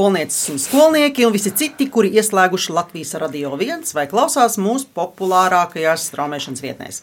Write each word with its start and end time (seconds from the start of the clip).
Skolnieces 0.00 0.48
un 0.48 0.58
skolnieki 0.58 1.26
un 1.26 1.34
visi 1.34 1.50
citi, 1.52 1.84
kuri 1.92 2.08
ieslēguši 2.16 2.72
Latvijas 2.72 3.10
radio 3.20 3.50
viens 3.60 3.92
vai 3.92 4.06
klausās 4.08 4.56
mūsu 4.56 4.86
populārākajās 4.96 6.06
straumēšanas 6.08 6.64
vietnēs. 6.64 7.02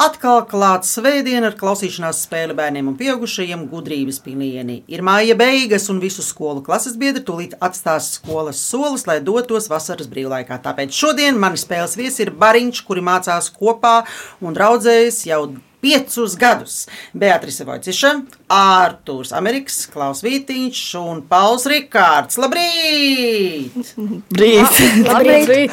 Atkal 0.00 0.40
klāts 0.48 0.94
svētdiena 0.96 1.50
ar 1.50 1.58
klausīšanās 1.60 2.22
spēli 2.24 2.56
bērniem 2.56 2.88
un 2.88 2.96
pieaugušajiem 2.96 3.66
gudrības 3.68 4.22
pilieni. 4.24 4.78
Ir 4.88 5.04
māja 5.04 5.36
beigas 5.36 5.90
un 5.92 6.00
visu 6.00 6.24
skolu 6.24 6.64
klases 6.64 6.96
biedri 6.96 7.20
tūlīt 7.20 7.58
atstās 7.60 8.14
skolas 8.16 8.64
solis, 8.64 9.04
lai 9.04 9.20
dotos 9.20 9.68
vasaras 9.68 10.08
brīvlaikā. 10.08 10.62
Tāpēc 10.64 10.96
šodien 10.96 11.36
mani 11.36 11.60
spēles 11.60 12.00
viesi 12.00 12.24
ir 12.24 12.32
Bariņš, 12.32 12.80
kuri 12.88 13.04
mācās 13.04 13.52
kopā 13.60 13.98
un 14.40 14.56
draudzējas 14.56 15.26
jau 15.28 15.42
piecus 15.82 16.36
gadus. 16.40 16.86
Beatrice 17.12 17.66
Vojciša, 17.68 18.12
Ārtūrs 18.52 19.34
Amerikas, 19.36 19.84
Klaus 19.92 20.22
Vītiņš 20.26 20.84
un 21.02 21.22
Pauls 21.30 21.68
Rikārds. 21.70 22.38
Labrīt! 22.40 23.94
Brīt! 24.32 24.82
Labrīt! 25.08 25.48
Labrīt. 25.48 25.72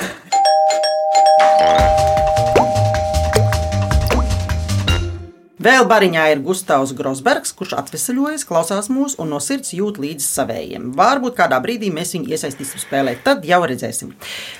Vēl 5.66 5.88
bariņā 5.90 6.24
ir 6.30 6.42
Gustavs 6.46 6.92
Grosbergs, 6.94 7.50
kurš 7.58 7.72
atvesaļojas, 7.80 8.44
klausās 8.46 8.86
mūsu 8.94 9.18
un 9.24 9.32
no 9.34 9.40
sirds 9.42 9.72
jūt 9.74 9.96
līdzi 9.98 10.26
savējiem. 10.28 10.92
Varbūt 10.94 11.34
kādā 11.40 11.58
brīdī 11.64 11.88
mēs 11.94 12.12
viņu 12.14 12.30
iesaistīsim 12.36 12.84
spēlē, 12.84 13.16
tad 13.26 13.48
jau 13.50 13.58
redzēsim. 13.66 14.12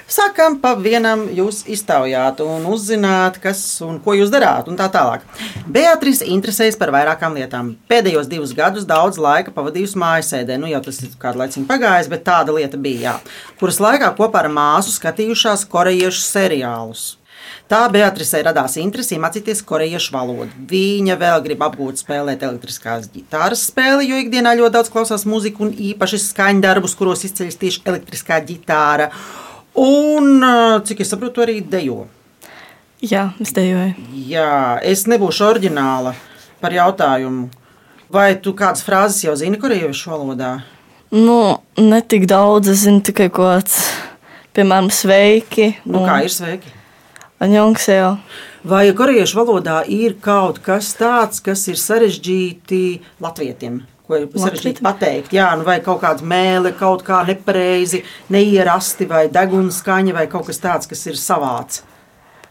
Sākam 0.10 0.56
pa 0.64 0.72
vienam 0.80 1.28
jūs 1.38 1.60
iztaujāt 1.70 2.42
un 2.42 2.66
uzzināt, 2.74 3.38
kas 3.44 3.60
un 3.86 4.00
ko 4.02 4.16
jūs 4.18 4.32
darāt 4.34 4.72
un 4.72 4.80
tā 4.80 4.88
tālāk. 4.96 5.28
Beatrice 5.76 6.26
interesējas 6.26 6.80
par 6.82 6.90
vairākām 6.96 7.38
lietām. 7.38 7.76
Pēdējos 7.92 8.32
divus 8.32 8.56
gadus 8.58 8.88
daudz 8.90 9.20
laika 9.22 9.54
pavadījusi 9.54 10.02
mājasēdē, 10.02 10.58
nu 10.58 10.72
jau 10.72 10.80
tas 10.88 11.04
ir 11.06 11.14
kādu 11.22 11.44
laiciņu 11.44 11.70
pagājis, 11.70 12.10
bet 12.16 12.26
tāda 12.26 12.56
lieta 12.58 12.82
bija, 12.82 13.04
jā, 13.12 13.14
kuras 13.62 13.78
laikā 13.84 14.10
kopā 14.18 14.42
ar 14.42 14.50
māsu 14.58 14.96
skatījušās 14.98 15.68
korejiešu 15.70 16.26
seriālus. 16.26 17.06
Tā 17.66 17.80
Beatrisei 17.90 18.44
radās 18.46 18.76
interese 18.78 19.18
mācīties 19.18 19.64
korejiešu 19.66 20.12
valodu. 20.14 20.52
Viņa 20.70 21.16
vēl 21.18 21.40
grib 21.48 21.64
apgūt 21.66 22.04
spēlēt 22.04 22.44
elektriskās 22.46 23.08
ģitāras 23.10 23.64
spēli, 23.72 24.06
jo 24.12 24.20
ikdienā 24.22 24.54
ļoti 24.60 24.76
daudz 24.76 24.92
klausās 24.94 25.26
mūziku 25.26 25.66
un 25.66 25.72
īpaši 25.74 26.20
skaņdarbus, 26.28 26.94
kuros 27.00 27.26
izceļas 27.26 27.58
tieši 27.64 27.82
elektriskā 27.90 28.38
ģitāra. 28.46 29.10
Un, 29.82 30.46
cik 30.86 31.02
es 31.02 31.10
saprotu, 31.10 31.42
arī 31.42 31.58
dejo. 31.66 32.04
Jā, 33.02 33.32
es 33.42 33.56
dejoju. 33.58 33.98
Jā, 34.30 34.78
es 34.86 35.08
nebūšu 35.10 35.50
oriģināla 35.50 36.14
par 36.62 36.78
jautājumu. 36.78 37.50
Vai 38.14 38.30
tu 38.38 38.54
kādas 38.54 38.86
frāzes 38.86 39.26
jau 39.26 39.34
zini 39.42 39.58
korejiešu 39.58 40.14
valodā? 40.14 40.54
Nu, 41.10 41.58
ne 41.82 42.06
tik 42.06 42.30
daudz, 42.30 42.70
es 42.70 42.86
zinu 42.86 43.02
tikai 43.10 43.32
ko 43.34 43.50
tāds, 43.50 43.82
piemēram, 44.54 44.94
sveiki. 44.94 45.74
Nu, 45.90 46.04
un... 46.04 46.10
Kā 46.14 46.22
ir 46.30 46.34
sveiki? 46.34 46.75
Aņongseo. 47.44 48.16
Vai 48.66 48.86
korejiešu 48.96 49.42
valodā 49.42 49.82
ir 49.92 50.16
kaut 50.24 50.62
kas 50.64 50.94
tāds, 50.98 51.42
kas 51.44 51.66
ir 51.68 51.78
sarežģīti 51.78 52.80
latvietiem? 53.22 53.82
Ko 54.06 54.20
ir 54.22 54.30
sarežģīti 54.30 54.86
pateikt? 54.86 55.34
Jā, 55.36 55.50
nu 55.60 55.66
vai 55.68 55.80
kaut 55.84 56.00
kāda 56.06 56.24
mēlē, 56.26 56.72
kaut 56.80 57.04
kā 57.06 57.20
nepareizi, 57.28 58.04
neierasti, 58.32 59.10
vai 59.10 59.26
degunskaņa, 59.34 60.16
vai 60.16 60.26
kaut 60.32 60.48
kas 60.48 60.62
tāds, 60.64 60.90
kas 60.90 61.04
ir 61.12 61.20
savāds. 61.20 61.84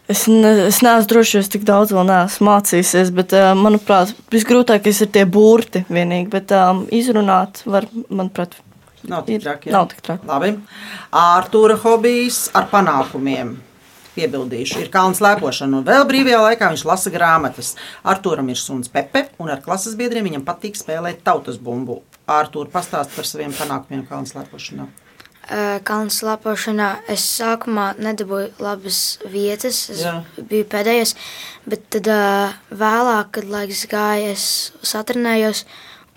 Es, 0.05 0.27
ne, 0.29 0.51
es 0.67 0.83
neesmu 0.85 1.09
droši, 1.09 1.39
es 1.41 1.49
tik 1.49 1.65
daudz 1.65 1.95
vēl 1.95 2.05
neesmu 2.05 2.45
mācījies, 2.45 3.09
bet, 3.17 3.33
manuprāt, 3.57 4.13
visgrūtākais 4.29 5.01
ir 5.01 5.09
tie 5.15 5.25
burti 5.25 5.81
vienīgi, 5.89 6.29
bet 6.29 6.53
um, 6.53 6.85
izrunāt 6.93 7.63
var, 7.65 7.89
manuprāt, 8.13 8.53
nav 9.09 9.25
tik 9.25 9.41
traki. 9.41 9.73
Nav 9.73 9.89
tik 9.89 10.05
traki. 10.05 10.29
Labi. 10.29 10.53
Ārtūra 11.09 11.79
hobijs 11.81 12.45
ar 12.53 12.69
panākumiem 12.69 13.55
piebildīšu, 14.15 14.81
ir 14.85 14.91
kalnu 14.93 15.17
slēpošana. 15.17 15.81
Un 15.81 15.87
vēl 15.87 16.05
brīvajā 16.09 16.41
laikā 16.47 16.71
viņš 16.73 16.85
lasa 16.87 17.13
grāmatas. 17.13 17.75
Arturam 18.07 18.49
ir 18.51 18.59
suns 18.59 18.91
Pepe, 18.91 19.27
un 19.39 19.51
ar 19.53 19.63
klases 19.65 19.97
biedriem 19.99 20.27
viņam 20.29 20.45
patīk 20.47 20.79
spēlēt 20.79 21.23
tautas 21.27 21.59
bumbu. 21.61 22.01
Artur, 22.25 22.69
pastāst 22.73 23.13
par 23.13 23.27
saviem 23.27 23.53
panākumiem 23.53 24.05
kalnu 24.09 24.29
slēpošanā. 24.29 24.87
Kalnu 25.85 26.09
slēpošanā 26.09 26.87
es 27.13 27.21
sākumā 27.35 27.91
nedabūju 28.01 28.55
labas 28.65 29.19
vietas, 29.29 29.83
es 29.93 30.01
Jā. 30.01 30.15
biju 30.39 30.65
pēdējais, 30.71 31.13
bet 31.69 31.83
tad 31.93 32.09
vēlāk, 32.73 33.29
kad 33.37 33.51
laiks 33.53 33.83
gāja, 33.91 34.31
es 34.33 34.47
satrenējos. 34.81 35.67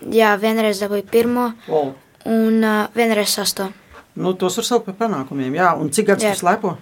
Jā, 0.09 0.33
vienreiz 0.41 0.81
dabūju 0.81 1.05
pirmo, 1.11 1.51
wow. 1.67 1.93
un 2.25 2.65
vienreiz 2.95 3.35
sasto. 3.35 3.69
Nu, 4.17 4.33
tos 4.33 4.57
var 4.57 4.65
saukt 4.65 4.89
par 4.89 4.97
panākumiem, 5.05 5.53
jā. 5.59 5.75
Un 5.77 5.93
cik 5.93 6.09
gadus 6.09 6.33
tu 6.33 6.41
slēpo? 6.41 6.73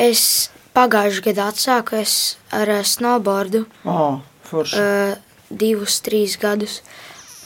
Es 0.00 0.50
pagājušajā 0.74 1.26
gadā 1.28 1.50
atsāku 1.52 2.00
ar 2.02 2.72
uh, 2.72 2.82
snowboardu. 2.82 3.64
Oh, 3.86 4.18
uh, 4.52 5.14
divus, 5.50 6.00
trīs 6.02 6.34
gadus. 6.40 6.80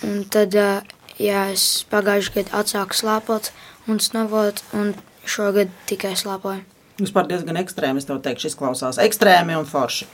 Un 0.07 0.25
tad 0.31 0.57
uh, 0.57 0.81
jā, 1.21 1.49
es 1.53 1.85
pagājušajā 1.93 2.41
gadā 2.41 2.63
atsāku 2.63 2.97
slēpot 2.97 3.53
un 3.89 4.01
snowboard, 4.01 4.65
un 4.73 4.95
šogad 5.29 5.73
tikai 5.89 6.17
slēpoju. 6.17 6.65
Vispār 6.99 7.29
diezgan 7.31 7.61
ekstrēmi, 7.61 8.01
es 8.01 8.09
tev 8.09 8.19
teikšu, 8.25 8.49
izklausās 8.51 8.97
ekstrēmi 8.99 9.55
un 9.55 9.69
forši. 9.69 10.09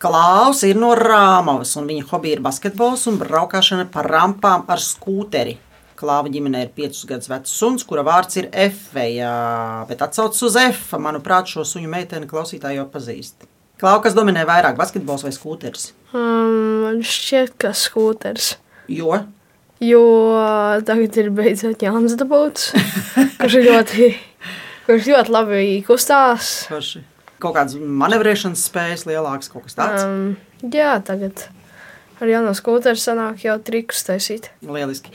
Klaus 0.00 0.60
ir 0.68 0.76
no 0.76 0.90
Rāmavas, 0.98 1.72
un 1.80 1.88
viņa 1.88 2.04
hobija 2.10 2.36
ir 2.36 2.42
basketbols 2.44 3.06
un 3.08 3.16
braukšana 3.22 3.86
pa 3.92 4.04
rampām 4.04 4.66
ar 4.68 4.82
skūteri. 4.84 5.56
Klāva 6.00 6.30
ģimenē 6.32 6.62
ir 6.64 6.70
5 6.76 7.02
gadus 7.10 7.28
vecs 7.28 7.52
suns, 7.52 7.84
kura 7.84 8.00
vārds 8.06 8.38
ir 8.40 8.48
Efeja, 8.56 9.32
bet 9.90 10.00
atsaucas 10.06 10.40
uz 10.46 10.56
F. 10.56 10.94
Manuprāt, 10.96 11.50
šo 11.50 11.66
suņu 11.68 11.90
meiteni 11.92 12.28
klausītāji 12.30 12.80
jau 12.80 12.86
pazīst. 12.88 13.44
Klāva, 13.80 14.00
kas 14.04 14.16
dominē 14.16 14.46
vairāk, 14.48 14.78
basketbols 14.80 15.26
vai 15.26 15.34
skūters? 15.36 15.90
Um, 16.16 16.86
man 16.86 17.04
šķiet, 17.04 17.52
ka 17.60 17.74
skūters. 17.76 18.54
Jo? 18.88 19.20
Jo 19.80 20.02
tagad 20.88 21.20
ir 21.20 21.30
beidzot 21.36 21.84
Jānis 21.84 22.16
Dabūts, 22.20 22.72
kurš 23.40 23.60
ļoti, 23.68 24.10
kurš 24.88 25.12
ļoti 25.12 25.36
labi 25.36 25.62
kustās. 25.86 26.50
Paši. 26.72 27.04
Kaut 27.40 27.56
kādas 27.56 27.76
manevrēšanas 27.80 28.66
spējas 28.68 29.06
lielākas, 29.08 29.48
kaut 29.52 29.68
kas 29.68 29.76
tāds? 29.76 30.04
Um, 30.04 30.68
jā, 30.68 30.98
tagad 31.04 31.46
ar 32.20 32.30
jauno 32.30 32.52
skūteru 32.56 33.00
sanāk 33.00 33.44
jau 33.44 33.56
trikus 33.64 34.04
taisīt. 34.06 34.50
Lieliski. 34.64 35.12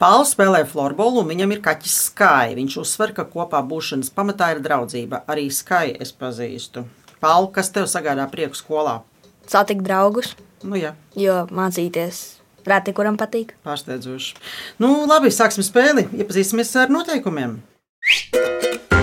Pāvils 0.00 0.32
spēlē 0.34 0.64
florbolu, 0.68 1.22
un 1.22 1.30
viņam 1.30 1.54
ir 1.56 1.62
kaķis 1.64 1.98
Skai. 2.10 2.56
Viņš 2.58 2.78
uzsver, 2.82 3.12
ka 3.16 3.26
kopā 3.28 3.62
būšanas 3.66 4.12
pamatā 4.16 4.54
ir 4.54 4.62
draudzība. 4.64 5.22
Arī 5.30 5.48
Skai 5.52 5.92
es 6.00 6.14
pazīstu. 6.16 6.86
Pāvils, 7.20 7.52
kas 7.56 7.72
tev 7.74 7.88
sagādā 7.90 8.26
prieku 8.32 8.58
skolā? 8.58 8.98
Satikt 9.46 9.84
draugus. 9.86 10.34
Nu, 10.66 10.78
jā. 10.80 10.96
Jo 11.16 11.44
mācīties 11.54 12.24
reti, 12.66 12.96
kuram 12.96 13.18
patīk. 13.20 13.54
Pārsteidzoši. 13.66 14.34
Nu, 14.82 14.92
labi, 15.06 15.30
sāksim 15.34 15.64
spēli. 15.66 16.08
Iepazīsimies 16.18 16.74
ar 16.82 16.92
noteikumiem. 16.92 17.60
Spēle 18.06 18.95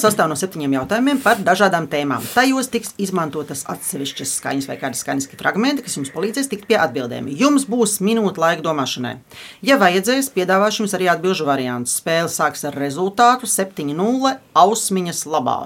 sastāv 0.00 0.30
no 0.30 0.36
septiņiem 0.38 0.74
jautājumiem 0.78 1.18
par 1.22 1.40
dažādām 1.44 1.86
tēmām. 1.90 2.24
Tajos 2.34 2.70
tiks 2.72 2.94
izmantotas 3.00 3.66
atsevišķas 3.70 4.32
skaņas 4.38 4.68
vai 4.70 4.76
kādi 4.80 4.98
skaņas 4.98 5.28
fragmenti, 5.40 5.84
kas 5.84 5.96
jums 5.98 6.12
palīdzēs 6.14 6.48
tikt 6.50 6.66
pie 6.68 6.78
atbildēm. 6.80 7.28
Jums 7.40 7.66
būs 7.70 7.98
minūte 8.04 8.40
laika 8.40 8.64
domāšanai. 8.64 9.16
Ja 9.66 9.76
vajadzēs, 9.80 10.30
piedāvāšu 10.34 10.84
jums 10.84 10.94
arī 10.96 11.10
atbildžu 11.12 11.48
variantus. 11.48 11.98
Spēle 12.00 12.30
sāks 12.32 12.64
ar 12.68 12.76
rezultātu 12.80 13.48
7-0 13.50 14.32
ausmiņas 14.64 15.24
labā. 15.28 15.58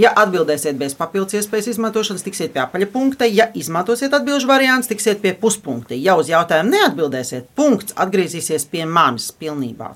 Ja 0.00 0.12
atbildēsiet 0.24 0.78
bez 0.80 0.96
papildus 0.98 1.38
iespējas 1.40 1.70
izmantošanas, 1.74 2.26
tiksiet 2.26 2.52
pie 2.56 2.64
apaļa 2.64 2.90
punkta. 2.92 3.28
Ja 3.28 3.48
izmantosiet 3.56 4.14
atbildžu 4.16 4.50
variantus, 4.50 4.90
tiksiet 4.92 5.22
pie 5.24 5.32
puspunkta. 5.38 5.96
Ja 5.96 6.18
uz 6.20 6.28
jautājumu 6.32 6.74
neatbildēsiet, 6.76 7.48
punkts 7.58 7.96
atgriezīsies 7.96 8.68
pie 8.68 8.84
manis 8.84 9.30
pilnībā. 9.32 9.94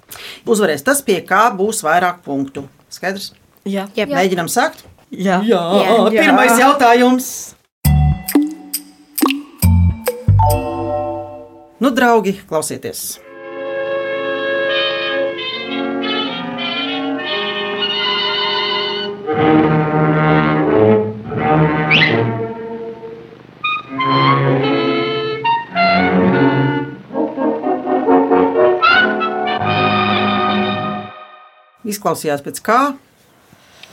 Uzvarēs 0.48 0.86
tas, 0.86 1.04
pie 1.04 1.20
kā 1.26 1.46
būs 1.56 1.84
vairāk 1.86 2.24
punktu. 2.26 2.68
Skaidrs? 2.92 3.32
Jā. 3.68 3.86
Jā. 3.94 4.06
Mēģinām 4.10 4.48
sākt? 4.50 4.82
Jā. 5.12 5.40
Jā. 5.46 5.60
Jā. 5.78 6.22
Pirmais 6.24 6.58
jautājums. 6.58 7.28
Nu, 11.82 11.90
draugi, 11.90 12.36
klausieties! 12.46 13.18
Izklausījās 31.82 32.42
pēc 32.46 32.60
kā? 32.64 32.78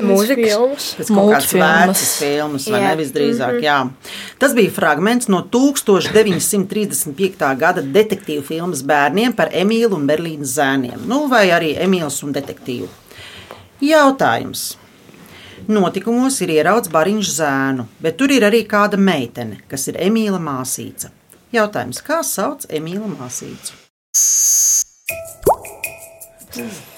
Mūzikas. 0.08 0.48
filmas. 0.48 0.96
Pēc 1.00 1.08
kaut 1.08 1.18
Multfilmas. 1.18 1.88
vecas 1.88 2.18
filmas, 2.20 2.68
vai 2.70 2.80
Jā. 2.80 2.88
ne 2.88 2.96
visdrīzāk. 3.04 3.62
Jā. 3.64 3.90
Tas 4.40 4.54
bija 4.54 4.72
fragments 4.72 5.28
no 5.28 5.42
1935. 5.44 7.56
gada 7.60 7.82
detektīvu 7.82 8.44
filmas 8.44 8.82
bērniem 8.84 9.34
par 9.36 9.50
Emīlu 9.52 9.94
un 9.96 10.08
Berlīnas 10.08 10.54
zēniem, 10.58 11.00
nu, 11.08 11.28
vai 11.28 11.48
arī 11.50 11.76
Emīls 11.78 12.24
un 12.24 12.32
detektīvu. 12.34 12.88
Jautājums. 13.82 14.76
Notikumos 15.68 16.42
ir 16.42 16.50
ieraudzījis 16.56 16.94
bariņš 16.94 17.30
zēnu, 17.36 17.86
bet 18.02 18.18
tur 18.18 18.30
ir 18.32 18.42
arī 18.48 18.64
kāda 18.68 18.98
meitene, 18.98 19.58
kas 19.68 19.88
ir 19.92 19.96
Emīla 20.00 20.40
māsīca. 20.40 21.10
Jautājums, 21.54 22.02
kā 22.06 22.24
sauc 22.24 22.66
Emīla 22.70 23.08
māsīcu? 23.20 23.89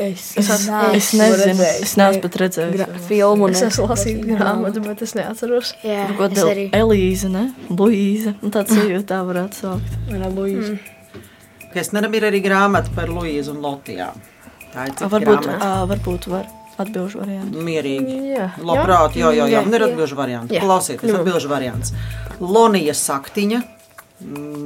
Es, 0.02 0.24
Es, 0.38 0.50
es 0.50 1.10
nezinu, 1.18 1.64
es 1.84 1.94
neesmu 2.00 2.22
pat 2.24 2.38
redzējis. 2.42 2.86
filmu. 3.08 3.50
Es 3.54 3.62
esmu 3.68 3.88
lasījis 3.92 4.24
grāmatu, 4.30 4.84
bet 4.86 5.02
es 5.06 5.14
neatceros. 5.18 5.74
Jā, 5.86 6.08
Ko 6.18 6.26
es 6.30 6.36
tev 6.38 6.50
arī. 6.52 6.66
Elīze, 6.78 7.30
ne? 7.32 7.46
Luīze. 7.70 8.34
Nu, 8.42 8.50
Tāds 8.54 8.74
sajūta 8.76 9.06
tā 9.14 9.20
varētu 9.28 9.62
saukt. 9.64 10.00
Mm. 10.12 10.80
Kesneram 11.74 12.14
ir 12.20 12.26
arī 12.28 12.42
grāmata 12.44 12.92
par 12.96 13.08
Luīzu 13.14 13.54
un 13.56 13.62
Lotijām. 13.64 14.18
Tā 14.74 14.88
ir 14.88 14.96
cita 14.96 15.10
Varbūt, 15.12 15.46
grāmata. 15.46 15.68
ā, 15.68 15.86
varbūt 15.92 16.28
var 16.32 16.48
atbilžu 16.82 17.20
variantu. 17.22 17.62
Mierīgi. 17.68 18.16
Jā. 18.32 18.48
Labprāt, 18.64 19.16
jā, 19.20 19.30
jā, 19.36 19.46
jā. 19.46 19.60
Jā. 19.60 19.62
Man 19.68 19.78
ir 19.78 19.86
atbildžu 19.90 20.18
variants. 20.18 20.54
Klausieties, 20.64 21.14
atbildžu 21.20 21.52
variants. 21.52 21.94
Lonija 22.40 22.96
saktiņa. 22.98 23.62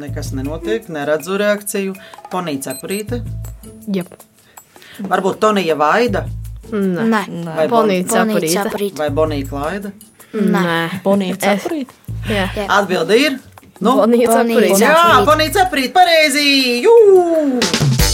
Nekas 0.01 0.33
nenotiek, 0.35 0.87
neredzu 0.91 1.37
reakciju. 1.39 1.93
Tonija 2.31 2.61
cepurīte. 2.69 3.21
Jā. 3.87 4.03
Varbūt 5.01 5.39
Tonija 5.43 5.75
vaida 5.75 6.25
Nē, 6.71 7.21
vai, 7.45 7.67
bon, 7.69 7.85
Bonīca 7.85 8.23
Bonīca 8.25 8.63
saprīta. 8.63 8.63
aprīt. 8.71 8.97
vai 8.97 9.09
Bonija 9.09 9.47
klaida. 9.49 9.91
Nē. 10.33 11.01
Bonija 11.03 11.35
cepurīt. 11.37 11.91
Jā. 12.27 12.47
Jā. 12.55 12.65
Atbilde 12.79 13.19
ir. 13.21 13.37
Nu, 13.79 13.97
Bonīca. 14.01 14.39
saprīta. 14.41 14.79
jā. 14.81 15.25
Bonija 15.27 15.53
cepurīte, 15.59 15.93
pareizi! 15.93 16.81
Jū! 16.81 18.04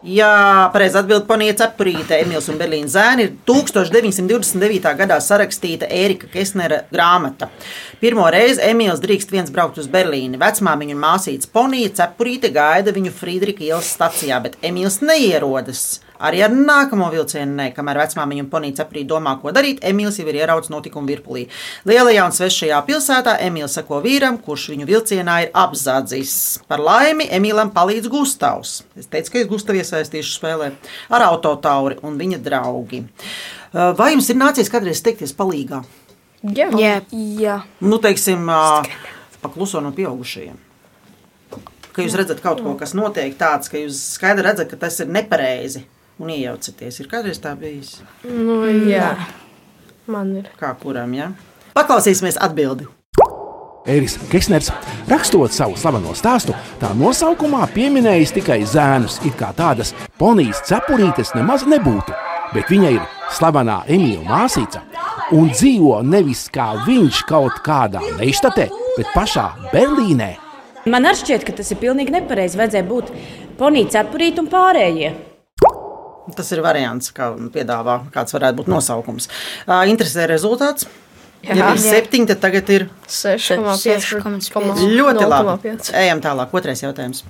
Jā, 0.00 0.70
pareizi 0.72 0.96
atbild 0.96 1.26
Ponija 1.28 1.52
Cepurīte. 1.60 2.16
Emīls 2.22 2.46
un 2.48 2.56
Berlīnas 2.56 2.94
zēni 2.94 3.26
ir 3.26 3.34
1929. 3.44 4.94
gadā 4.96 5.18
sarakstīta 5.20 5.90
Ērika 5.92 6.30
Kesnera 6.32 6.78
grāmata. 6.88 7.50
Pirmo 8.00 8.24
reizi 8.32 8.64
Emīls 8.64 9.02
drīkst 9.04 9.34
viens 9.34 9.52
braukt 9.52 9.76
uz 9.82 9.90
Berlīni. 9.92 10.40
Vecmāmiņa 10.40 10.96
un 10.96 11.02
māsīca 11.04 11.52
Ponija 11.52 11.92
Cepurīte 12.00 12.48
gaida 12.54 12.96
viņu 12.96 13.12
Friedrika 13.12 13.66
ielas 13.66 13.92
stacijā, 13.92 14.40
bet 14.40 14.56
Emīls 14.64 15.02
neierodas. 15.04 16.00
Arī 16.20 16.42
ar 16.44 16.52
nākamo 16.52 17.06
vilcienu, 17.14 17.54
ne, 17.56 17.66
kamēr 17.72 18.02
vecmāmiņa 18.02 18.42
un 18.44 18.48
Ponija 18.52 18.76
Cepurīte 18.82 19.08
domā, 19.08 19.32
ko 19.40 19.54
darīt, 19.56 19.78
Emīls 19.88 20.18
jau 20.20 20.26
ir 20.28 20.36
ieraudzis 20.42 20.72
notikumu 20.72 21.08
virpulī. 21.08 21.46
Lielajā 21.88 22.26
un 22.28 22.34
svešajā 22.36 22.80
pilsētā 22.84 23.38
Emīls 23.46 23.76
seko 23.78 24.02
vīram, 24.04 24.36
kurš 24.44 24.66
viņu 24.74 24.88
vilcienā 24.90 25.36
ir 25.46 25.54
apzādzis. 25.56 26.34
Par 26.68 26.82
laimi 26.84 27.24
Emīlam 27.32 27.72
palīdz 27.72 28.10
Gustavs. 28.12 28.74
Es 29.00 29.08
teicu, 29.08 29.32
ka 29.32 29.40
es 29.40 29.48
Gustavu 29.48 29.80
iesaistīšu 29.80 30.34
spēlē 30.34 30.68
ar 31.08 31.24
autotauri 31.30 31.96
un 32.04 32.18
viņa 32.20 32.40
draugi. 32.44 33.00
Vai 33.72 34.10
jums 34.12 34.28
ir 34.28 34.36
nācies 34.42 34.68
kādreiz 34.72 35.00
teikties 35.06 35.32
palīgā? 35.38 35.80
Jā. 36.44 36.66
Jā, 36.76 36.98
Jā. 37.12 37.62
Nu, 37.80 37.96
teiksim, 38.02 38.44
pakluso 39.40 39.80
no 39.80 39.94
pieaugušajiem. 39.96 40.66
Ka 41.90 42.04
jūs 42.04 42.18
redzat 42.20 42.44
kaut 42.44 42.60
ko, 42.64 42.74
kas 42.78 42.92
notiek 42.94 43.32
tāds, 43.40 43.72
ka 43.72 43.80
jūs 43.80 44.02
skaidri 44.18 44.44
redzat, 44.46 44.68
ka 44.70 44.78
tas 44.84 45.00
ir 45.00 45.08
nepareizi 45.10 45.86
un 46.20 46.30
iejaucaties. 46.30 47.00
Ir 47.00 47.10
kādreiz 47.10 47.40
tā 47.42 47.54
bijis? 47.58 47.98
Nu, 48.24 48.62
jā. 48.88 49.14
Man 50.10 50.34
ir. 50.40 50.50
Kā 50.60 50.72
kuram, 50.78 51.12
ja? 51.16 51.30
Paklausīsimies 51.76 52.38
atbildi. 52.42 52.88
Eiris 53.90 54.18
Kesners, 54.28 54.68
rakstot 55.08 55.54
savu 55.56 55.78
slaveno 55.80 56.12
stāstu, 56.14 56.52
tā 56.82 56.90
nosaukumā 56.98 57.64
pieminējis 57.72 58.34
tikai 58.36 58.58
zēnus, 58.68 59.16
it 59.24 59.38
kā 59.40 59.54
tādas 59.56 59.94
ponijas 60.20 60.60
cepurītes 60.68 61.32
nemaz 61.34 61.64
nebūtu, 61.64 62.12
bet 62.52 62.68
viņa 62.70 62.92
ir 62.98 63.00
slavenā 63.38 63.80
Emīļa 63.88 64.26
māsīca 64.28 64.84
un 65.32 65.48
dzīvo 65.54 66.02
nevis 66.04 66.44
kā 66.52 66.74
viņš 66.84 67.24
kaut 67.30 67.62
kādā 67.64 68.02
neštatē, 68.20 68.68
bet 68.98 69.10
pašā 69.16 69.48
Berlīnē. 69.72 70.34
Man 70.90 71.04
šķiet, 71.04 71.44
ka 71.44 71.52
tas 71.56 71.72
ir 71.72 71.80
pilnīgi 71.80 72.14
nepareizi. 72.14 72.56
Vajadzēja 72.60 72.86
būt 72.88 73.10
ponīca, 73.58 74.00
cepurīt 74.00 74.38
un 74.40 74.48
pārējie. 74.50 75.12
Tas 76.36 76.50
ir 76.54 76.62
variants, 76.64 77.12
kā 77.16 77.32
piedāvā, 77.54 78.00
kāds 78.14 78.36
varētu 78.36 78.62
būt 78.62 78.70
nosaukums. 78.72 79.28
Interesē 79.90 80.28
rezultāts. 80.30 80.86
Ja 81.40 81.54
Jā. 81.56 81.70
bija 81.72 81.80
septiņi, 81.80 82.26
tad 82.28 82.40
tagad 82.42 82.68
ir 82.68 82.88
6,5. 83.08 83.70
6,5. 83.80 84.82
ļoti 84.92 85.28
labi. 85.28 85.70
0,5. 85.72 85.94
Ejam 85.96 86.20
tālāk, 86.20 86.52
otrais 86.52 86.82
jautājums. 86.84 87.24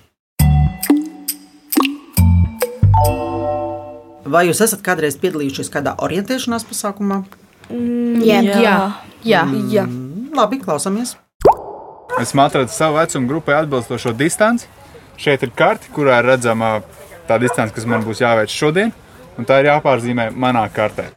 Vai 4.30 4.44
jūs 4.46 4.60
esat 4.62 4.82
kādreiz 4.86 5.16
piedalījušies 5.18 5.70
kādā 5.74 5.94
orientēšanās 6.02 6.66
pasākumā? 6.68 7.22
Jā, 7.70 8.42
Jā. 8.42 8.60
Jā. 9.22 9.42
Jā. 9.70 9.86
Mm, 9.86 10.30
Labi, 10.34 10.58
klausāmies. 10.62 11.16
Esmu 12.20 12.42
atradis 12.42 12.74
savu 12.78 12.98
vecumu 12.98 13.30
grupai 13.30 13.56
atbilstošo 13.60 14.12
distanci. 14.18 14.66
Šeit 15.20 15.42
ir 15.46 15.50
karte, 15.54 15.90
kurā 15.94 16.18
redzama 16.24 16.80
tā 17.30 17.38
distance, 17.42 17.74
kas 17.74 17.86
man 17.86 18.04
būs 18.06 18.22
jāveic 18.24 18.50
šodien, 18.50 18.92
un 19.38 19.46
tā 19.46 19.60
ir 19.62 19.70
jāpārzīmē 19.70 20.30
manā 20.34 20.66
kartē. 20.74 21.10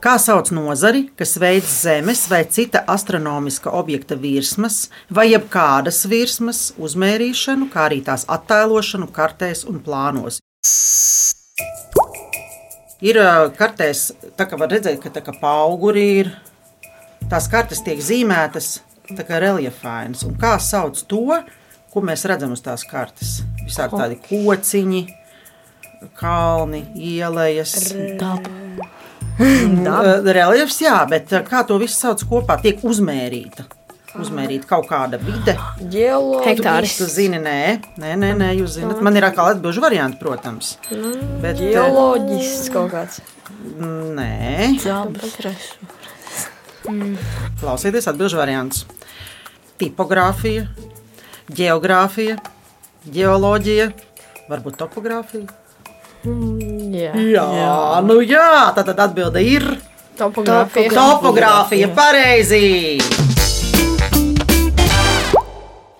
Kā 0.00 0.14
sauc 0.16 0.48
nozari, 0.56 1.02
kas 1.12 1.34
veic 1.36 1.66
Zemes 1.68 2.22
vai 2.30 2.46
cita 2.48 2.80
astronomiska 2.88 3.68
objekta 3.76 4.16
virsmas, 4.16 4.86
vai 5.12 5.26
jebkādas 5.28 6.06
virsmas 6.08 6.70
uzmērīšanu, 6.80 7.68
kā 7.68 7.84
arī 7.90 8.00
tās 8.06 8.24
attēlošanu 8.24 9.10
kartēs 9.12 9.66
un 9.68 9.82
plānos? 9.84 10.40
Ir 13.04 13.20
kartēs, 13.60 14.06
tā 14.40 14.48
kā 14.48 14.56
var 14.60 14.72
redzēt, 14.72 15.02
ka 15.04 15.12
tā 15.12 15.20
kā 15.24 15.36
pauguri 15.36 16.06
ir, 16.22 16.32
tās 17.28 17.52
kartes 17.52 17.84
tiek 17.84 18.00
zīmētas 18.00 18.78
tā 19.16 19.28
kā 19.28 19.40
reliefainas. 19.44 20.24
Un 20.24 20.40
kā 20.40 20.56
sauc 20.64 20.96
to, 21.12 21.42
ko 21.92 22.04
mēs 22.04 22.24
redzam 22.28 22.56
uz 22.56 22.64
tās 22.64 22.88
kartes? 22.88 23.40
Visādi 23.70 24.00
tādi 24.00 24.16
kociņi, 24.26 25.02
kalni, 26.18 26.84
ielas. 26.98 27.76
Uh, 29.40 30.20
Reliefs, 30.26 30.80
jā, 30.84 30.96
bet 31.08 31.30
uh, 31.32 31.40
kā 31.46 31.62
to 31.68 31.78
visu 31.80 31.94
sauc 31.96 32.20
kopā, 32.28 32.58
tiek 32.60 32.82
uzmērīta. 32.84 33.64
Uzmērīta 34.20 34.66
kaut 34.66 34.88
kāda 34.90 35.20
vide. 35.22 35.54
Hektāris. 36.44 36.96
Tu 36.98 37.06
zini, 37.08 37.38
nē, 37.40 37.60
nē, 38.02 38.16
nē, 38.18 38.32
nē 38.40 38.48
jūs 38.58 38.74
zināt. 38.80 39.00
Man 39.06 39.16
ir 39.16 39.28
atkal 39.28 39.52
atbildžu 39.54 39.80
varianti, 39.84 40.18
protams. 40.20 40.74
Bet, 40.90 41.56
uh, 41.56 41.62
Geoloģisks 41.62 42.72
kaut 42.74 42.90
kāds. 42.92 43.20
nē, 43.78 44.74
Dabas 44.82 45.38
resursi. 45.46 45.90
klausieties, 47.60 48.08
atbildžu 48.10 48.40
variants. 48.40 48.84
Tipogrāfija, 49.80 50.66
geogrāfija, 51.56 52.36
geoloģija, 53.08 53.90
varbūt 54.50 54.76
topogrāfija. 54.80 55.46
Jā. 56.24 57.14
Jā, 57.16 57.74
nu 58.04 58.18
jā, 58.20 58.74
tā 58.76 58.84
tad 58.84 58.98
atbilde 59.08 59.40
ir 59.40 59.64
Topogrāfija. 60.20 60.90
topogrāfija. 60.92 61.88
Pareizi! 61.96 63.00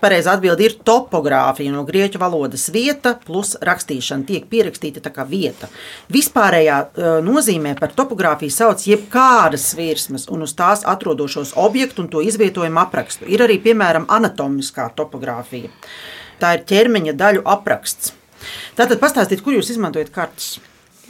Pareizā 0.01 0.33
atbilde 0.33 0.65
ir 0.65 0.75
topogrāfija 0.85 1.73
no 1.75 1.83
grieķu 1.89 2.21
valodas 2.21 2.67
vieta 2.73 3.15
plus 3.21 3.53
rakstīšana 3.61 4.25
tiek 4.29 4.47
pierakstīta 4.49 5.03
tā 5.05 5.13
kā 5.13 5.27
vieta. 5.29 5.69
Vispārējā 6.13 6.79
uh, 6.85 7.09
nozīmē 7.25 7.75
par 7.81 7.93
topogrāfiju 7.97 8.53
sauc 8.55 8.81
jebkādas 8.89 9.67
virsmas 9.77 10.25
un 10.33 10.47
uz 10.49 10.57
tās 10.57 10.87
atrodošos 10.89 11.53
objektu 11.61 12.05
un 12.05 12.09
to 12.13 12.25
izvietojumu 12.25 12.81
aprakstu. 12.81 13.29
Ir 13.29 13.45
arī, 13.45 13.59
piemēram, 13.61 14.09
anatomiskā 14.09 14.89
topogrāfija. 14.97 15.69
Tā 16.41 16.55
ir 16.57 16.65
ķermeņa 16.71 17.15
daļu 17.21 17.45
apraksts. 17.45 18.15
Tātad 18.79 19.01
pastāstiet, 19.03 19.43
kur 19.45 19.53
jūs 19.59 19.69
izmantojat 19.75 20.11
kartes. 20.15 20.59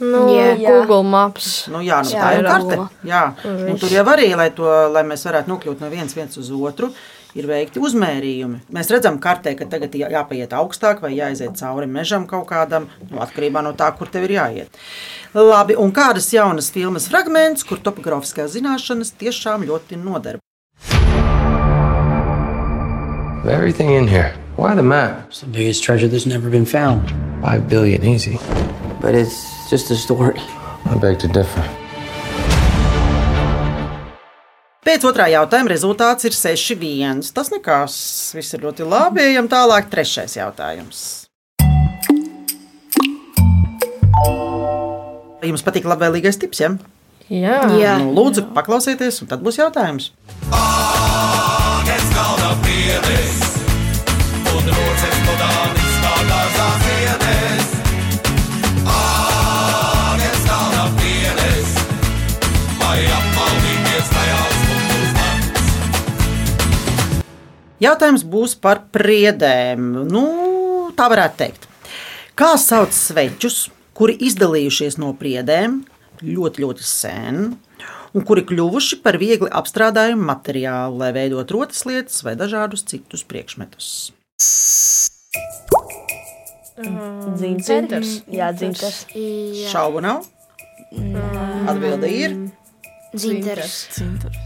Nu, 0.01 0.25
Jā. 0.33 0.55
Google 0.57 1.03
Maps. 1.05 1.67
Nu, 1.69 1.79
jā, 1.85 1.99
nu, 2.01 2.09
Jā, 2.09 2.21
tā 2.25 2.29
ir 2.33 2.41
ir 2.41 2.47
karte. 2.49 2.77
Jā. 3.05 3.23
Un 3.45 3.77
tur 3.77 3.91
jau 3.93 4.03
arī, 4.09 4.31
lai, 4.35 4.49
to, 4.57 4.65
lai 4.89 5.03
mēs 5.05 5.23
varētu 5.27 5.51
nokļūt 5.53 5.83
no 5.83 5.89
vienas 5.93 6.15
vietas 6.17 6.39
uz 6.41 6.49
otru, 6.57 6.89
ir 7.37 7.45
veikti 7.47 7.79
uzmērījumi. 7.79 8.63
Mēs 8.73 8.89
redzam, 8.91 9.19
kartē, 9.21 9.53
ka 9.59 9.67
tagad 9.69 9.93
jā- 9.95 10.09
jāpaiet 10.11 10.55
augstāk 10.57 11.03
vai 11.05 11.13
jāiziet 11.13 11.53
cauri 11.61 11.85
mežam 11.87 12.25
kaut 12.27 12.47
kādam, 12.49 12.89
nu, 13.11 13.21
atkarībā 13.21 13.61
no 13.63 13.75
tā, 13.77 13.91
kur 13.95 14.09
tev 14.09 14.25
ir 14.25 14.33
jāiet. 14.39 14.81
Labi, 15.37 15.77
un 15.77 15.93
kādas 15.95 16.33
jaunas 16.33 16.71
filmas 16.73 17.05
fragments, 17.07 17.63
kur 17.63 17.77
topogrāfiskās 17.77 18.57
zināšanas 18.57 19.13
tiešām 19.21 19.67
ļoti 19.69 20.01
noder. 20.01 20.41
Of 23.41 23.47
everything 23.47 23.89
in 23.93 24.07
here, 24.07 24.33
why 24.61 24.75
the 24.75 24.83
map? 24.83 25.25
It's 25.27 25.41
the 25.41 25.47
biggest 25.47 25.83
treasure 25.83 26.07
that's 26.07 26.27
never 26.27 26.49
been 26.49 26.65
found. 26.65 27.09
Five 27.41 27.67
billion 27.67 28.05
easy. 28.05 28.37
But 29.01 29.15
it's 29.15 29.69
just 29.69 29.89
a 29.89 29.95
story. 29.95 30.39
I 30.85 30.95
beg 31.01 31.17
to 31.19 31.27
differ. 31.27 31.65
Pēc 34.85 35.05
otrā 35.05 35.27
jautājuma 35.29 35.71
rezultāts 35.71 36.25
ir 36.25 36.33
6-1. 36.37 37.21
Tas 37.33 37.49
nekas, 37.53 37.95
viss 38.37 38.53
ir 38.57 38.63
ļoti 38.65 38.85
labi. 38.85 39.23
Ejam 39.31 39.49
tālāk, 39.49 39.89
trešais 39.89 40.37
jautājums. 40.37 41.01
Jums 45.41 45.65
patīk 45.65 45.87
labvēlīgais 45.89 46.37
tips, 46.41 46.61
ja? 46.61 46.73
Jā, 47.31 47.61
Jā. 47.79 47.95
Nu, 48.01 48.11
lūdzu, 48.17 48.49
paklausieties, 48.53 49.23
un 49.23 49.31
tad 49.31 49.41
būs 49.45 49.57
jautājums. 49.61 50.11
Jautājums 67.81 68.21
būs 68.29 68.53
par 68.61 68.83
priedēm. 68.93 70.05
Nu, 70.05 70.23
tā 70.93 71.07
varētu 71.09 71.39
teikt. 71.39 71.65
Kā 72.37 72.53
sauc 72.61 72.93
sveķus, 72.93 73.71
kuri 73.97 74.19
izdalījušies 74.29 74.99
no 75.01 75.15
priedēm 75.17 75.81
ļoti, 76.21 76.61
ļoti 76.61 76.85
sen, 76.85 77.41
un 78.13 78.27
kuri 78.27 78.45
kļuvuši 78.45 79.01
par 79.01 79.17
viegli 79.21 79.49
apstrādājumu 79.49 80.29
materiālu, 80.29 81.01
lai 81.01 81.09
veidotu 81.17 81.57
rotas 81.57 81.81
lietas 81.89 82.21
vai 82.27 82.37
dažādus 82.37 82.85
citus 82.85 83.25
priekšmetus? 83.25 84.11
Dzinters. 87.37 88.21
Jā, 88.31 88.51
dzinters. 88.55 89.05
Jā, 89.13 89.69
Šaubu 89.71 90.01
nav. 90.03 90.25
Atbilde 91.71 92.09
ir. 92.11 92.37
dzinters. 93.15 93.75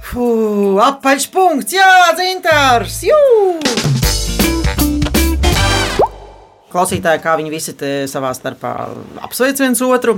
Fū, 0.06 0.26
apaļpunkts, 0.86 1.78
jā, 1.78 1.92
dzintars! 2.18 3.04
Jū! 3.06 4.05
Klausītāji, 6.76 7.22
kā 7.24 7.38
viņi 7.40 7.52
visi 7.54 7.74
savā 8.12 8.34
starpā 8.36 8.70
apsveic 9.24 9.62
viens 9.64 9.80
otru. 9.86 10.18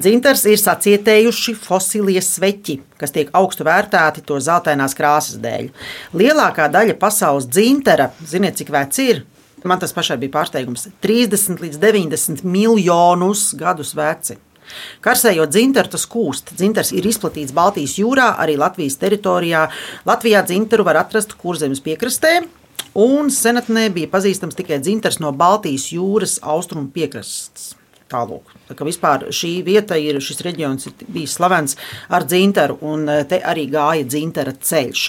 Dzintars 0.00 0.46
ir 0.48 0.56
sacietējuši 0.56 1.52
fosilie 1.60 2.22
sveķi, 2.24 2.78
kas 2.96 3.12
tiek 3.12 3.28
augstu 3.36 3.66
vērtēti 3.68 4.24
to 4.24 4.38
zeltainās 4.40 4.96
krāsas 4.96 5.36
dēļ. 5.42 5.68
Lielākā 6.16 6.70
daļa 6.72 6.96
pasaules 7.02 7.50
dzintara, 7.52 8.08
ziniet, 8.24 8.56
cik 8.56 8.72
vecs 8.72 9.02
ir? 9.04 9.26
Man 9.60 9.82
tas 9.82 9.92
pašai 9.92 10.16
bija 10.22 10.38
pārsteigums- 10.38 10.88
30 11.04 11.60
līdz 11.60 11.76
90 11.82 12.44
miljonus 12.48 13.52
gadus 13.52 13.92
veci. 13.92 14.38
Karsējot 15.04 15.50
dzintaru, 15.52 15.90
tas 15.90 16.06
kūst. 16.06 16.54
Dzintars 16.56 16.92
ir 16.96 17.04
izplatīts 17.04 17.52
Baltijas 17.52 17.98
jūrā, 17.98 18.38
arī 18.38 18.56
Latvijas 18.56 18.96
teritorijā. 18.96 19.68
Latvijā 20.06 20.44
dzintaru 20.46 20.84
var 20.84 20.96
atrast 20.96 21.36
kurzemes 21.36 21.80
piekrastē, 21.80 22.46
un 22.98 23.30
senatnē 23.30 23.88
bija 23.94 24.10
pazīstams 24.10 24.58
tikai 24.58 24.80
dzintars 24.82 25.20
no 25.22 25.32
Baltijas 25.32 25.90
jūras 25.94 26.38
austrumu 26.42 26.90
piekrastes. 26.94 27.74
Tālūk. 28.10 28.50
Tā 28.66 28.74
kā 28.74 28.86
vispār 28.86 29.28
šī 29.34 29.52
vieta 29.62 29.94
ir, 30.00 30.18
šis 30.18 30.42
reģions 30.42 30.88
ir 30.88 31.06
bijis 31.14 31.36
slavens 31.38 31.76
ar 32.10 32.26
dzintaru, 32.26 32.80
un 32.82 33.06
eh, 33.06 33.22
te 33.30 33.38
arī 33.38 33.68
gāja 33.70 34.02
dzintara 34.08 34.56
ceļš. 34.58 35.04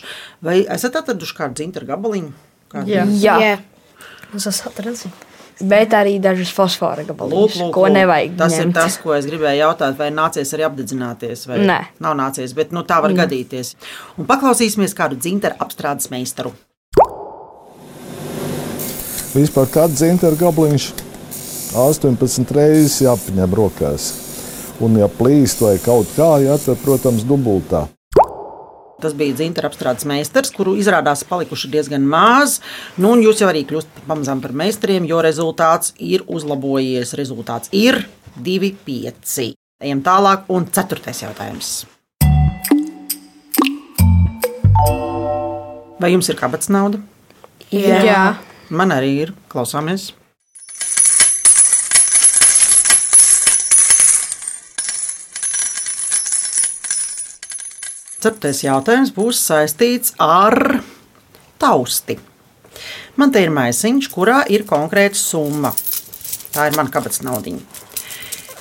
Vai 0.46 0.60
esat 0.70 1.00
atraduši 1.02 1.38
kādu 1.40 1.58
dzintaru 1.58 1.90
gabaliņu? 1.90 2.32
Kādu? 2.72 2.94
Jā. 2.94 3.08
Jā. 3.10 3.36
Jā. 3.42 3.58
es 4.38 4.48
esmu 4.54 4.70
atradzis. 4.70 5.28
Bet 5.62 5.94
arī 5.94 6.16
dažas 6.22 6.50
fosfora 6.54 7.04
lūk, 7.06 7.58
ko 7.74 7.86
nevajag. 7.92 8.34
Tas 8.40 8.56
ņemt. 8.56 8.72
ir 8.72 8.74
tas, 8.78 8.98
ko 9.02 9.14
es 9.14 9.28
gribēju 9.30 9.62
jautāt. 9.62 9.98
Vai 10.00 10.10
nācies 10.14 10.54
arī 10.56 10.66
apdedzināties? 10.66 11.46
Vai 11.50 11.60
Nē. 11.68 11.78
Nav 12.02 12.16
nācies, 12.18 12.56
bet 12.58 12.74
nu, 12.74 12.82
tā 12.88 12.98
var 13.04 13.14
Nē. 13.14 13.20
gadīties. 13.24 13.76
Un 14.18 14.30
paklausīsimies 14.30 14.98
kādu 14.98 15.20
dzintaru 15.22 15.60
apstrādes 15.62 16.10
meistaru. 16.14 16.54
Vispār 19.32 19.70
kāds 19.72 19.96
dzinteru 19.96 20.36
gabaliņš 20.36 20.86
18 21.80 22.52
reizes 22.52 22.98
jāpaņem 23.00 23.54
rokās. 23.56 24.10
Un, 24.84 24.98
ja 25.00 25.08
plīst 25.08 25.62
vai 25.64 25.78
kaut 25.80 26.10
kā, 26.18 26.34
jā, 26.44 26.58
tad, 26.60 26.82
protams, 26.84 27.24
dubultā. 27.24 27.86
Tas 29.02 29.16
bija 29.16 29.38
dzintaru 29.38 29.70
apstrādes 29.70 30.04
meistars, 30.10 30.52
kuru 30.52 30.74
izrādās 30.78 31.24
palikuši 31.30 31.72
diezgan 31.72 32.04
maz. 32.04 32.58
Nu, 32.98 33.14
un 33.16 33.24
jūs 33.24 33.40
jau 33.40 33.48
arī 33.48 33.64
kļūstat 33.70 34.04
pamazām 34.10 34.44
par 34.44 34.52
meistariem, 34.52 35.08
jo 35.08 35.24
rezultāts 35.24 35.96
ir 35.96 36.28
uzlabojies. 36.28 37.16
Rezultāts 37.16 37.72
ir 37.72 38.04
2,5. 38.36 39.56
Ejam 39.82 40.04
tālāk, 40.04 40.44
un 40.52 40.68
ceturtais 40.76 41.24
jautājums. 41.24 41.74
Vai 46.04 46.12
jums 46.18 46.28
ir 46.28 46.36
kabats 46.36 46.68
nauda? 46.68 47.00
Jā. 47.72 48.04
Jā. 48.04 48.24
Man 48.72 48.94
arī 48.96 49.12
ir. 49.26 49.32
Klausāmies. 49.52 50.14
Ceturtais 58.22 58.62
jautājums 58.62 59.12
būs 59.12 59.40
saistīts 59.44 60.14
ar 60.22 60.56
tausti. 61.60 62.20
Man 63.20 63.34
te 63.34 63.42
ir 63.44 63.52
maisiņš, 63.52 64.08
kurā 64.14 64.44
ir 64.48 64.64
konkrēta 64.70 65.20
summa. 65.20 65.74
Tā 66.54 66.70
ir 66.70 66.78
mana 66.78 66.94
kabatas 66.94 67.24
naudiņa. 67.26 67.64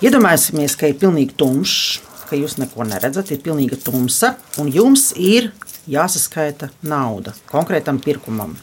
Iedomāsimies, 0.00 0.74
ka 0.80 0.88
ir 0.90 0.96
pilnīgi 0.98 1.36
tumšs, 1.38 2.00
ka 2.26 2.38
jūs 2.40 2.56
neko 2.58 2.88
neredzat, 2.88 3.30
ir 3.30 3.44
pilnīga 3.44 3.78
tumsa, 3.84 4.32
un 4.58 4.72
jums 4.72 5.10
ir 5.14 5.52
jāsaskaita 5.90 6.72
nauda 6.88 7.36
konkrētam 7.52 8.00
pirkumam. 8.02 8.56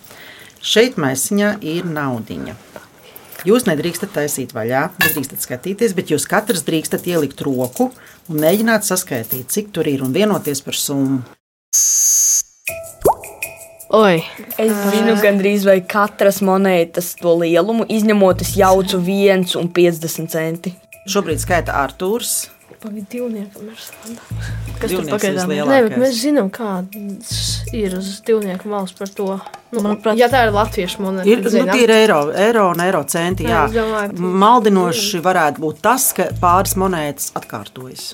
Šeit 0.68 0.98
maisiņā 1.00 1.54
ir 1.64 1.86
naudiņa. 1.88 2.54
Jūs 3.48 3.64
nedrīkstat 3.70 4.12
taisīt 4.12 4.52
vaļā, 4.52 4.82
nedrīkstat 5.00 5.46
skatīties, 5.46 5.94
bet 5.96 6.10
jūs 6.12 6.26
katrs 6.28 6.66
drīkstat 6.68 7.08
ielikt 7.08 7.40
roku 7.46 7.86
un 8.28 8.42
mēģināt 8.42 8.84
saskaitīt, 8.84 9.48
cik 9.54 9.70
tur 9.72 9.88
ir 9.88 10.04
un 10.04 10.12
vienoties 10.12 10.60
par 10.66 10.76
summu. 10.76 11.22
Oi, 13.96 14.18
es 14.60 14.74
zinu, 14.92 15.16
gandrīz 15.24 15.64
vai 15.70 15.78
katras 15.88 16.42
monētas 16.44 17.14
to 17.22 17.38
lielumu, 17.46 17.88
izņemot 17.88 18.44
es 18.44 18.52
jaucu 18.60 19.00
1,50 19.00 20.28
centi. 20.36 20.76
Šobrīd 21.08 21.40
skaita 21.40 21.80
Arthurs. 21.80 22.50
Pagaid, 22.78 23.08
divniekam 23.10 23.70
ir 23.72 23.78
standarts. 23.82 24.50
Kas 24.78 24.92
tur 24.94 25.08
pagaidām 25.10 25.54
ir? 25.56 25.64
Nē, 25.66 25.78
bet 25.88 25.96
mēs 25.98 26.20
zinām, 26.22 26.52
kāds 26.54 27.40
ir 27.74 27.96
uz 27.98 28.12
divnieku 28.28 28.70
malas 28.70 28.94
par 28.98 29.10
to. 29.10 29.32
Nu, 29.74 29.82
Manuprāt, 29.82 30.20
ja 30.20 30.30
tā 30.32 30.44
ir 30.46 30.54
latviešu 30.54 31.02
monēta, 31.04 31.28
Ir, 31.28 31.42
nu, 31.42 31.64
tie 31.72 31.88
ir 31.88 31.94
eiro, 31.96 32.20
eiro 32.38 32.68
un 32.76 32.84
eiro 32.86 33.02
centi. 33.10 33.48
Jā. 33.50 33.66
Jā, 33.74 33.82
domāju, 33.82 34.30
Maldinoši 34.46 35.24
varētu 35.26 35.66
būt 35.66 35.82
tas, 35.90 36.12
ka 36.16 36.30
pāris 36.44 36.78
monētas 36.80 37.34
atkārtojas. 37.40 38.12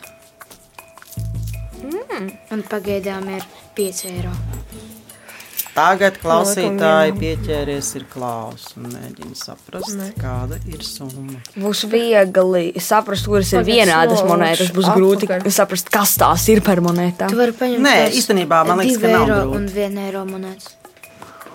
Un 2.53 2.63
pagaidām 2.72 3.27
ir 3.36 3.46
5 3.75 4.03
eiro. 4.13 4.32
Tagad 5.74 6.20
klausītāji 6.22 7.15
pieķēries 7.18 7.88
ir 7.98 8.03
klaus 8.12 8.68
un 8.77 8.92
mēģina 8.94 9.34
saprast, 9.38 9.96
ne. 9.98 10.12
kāda 10.22 10.60
ir 10.70 10.84
summa. 10.86 11.39
Būs 11.58 11.82
viegli 11.89 12.65
saprast, 12.77 13.25
kuras 13.30 13.50
ir 13.56 13.65
vienādas 13.65 14.22
monētas. 14.27 14.70
Būs 14.75 14.92
grūti 14.94 15.30
saprast, 15.50 15.89
kas 15.94 16.13
tās 16.22 16.46
ir 16.53 16.62
par 16.65 16.84
monētām. 16.86 17.34
Tu 17.34 17.39
vari 17.42 17.58
paņemt 17.58 17.86
Nē, 17.88 17.96
īstenībā 18.20 18.62
man 18.70 18.84
liekas, 18.84 19.01
ka 19.01 19.12
nav 19.15 19.25
eiro 19.25 19.42
grūti. 19.42 19.58
un 19.58 19.68
1 19.74 20.01
eiro 20.06 20.24
monētas. 20.30 20.72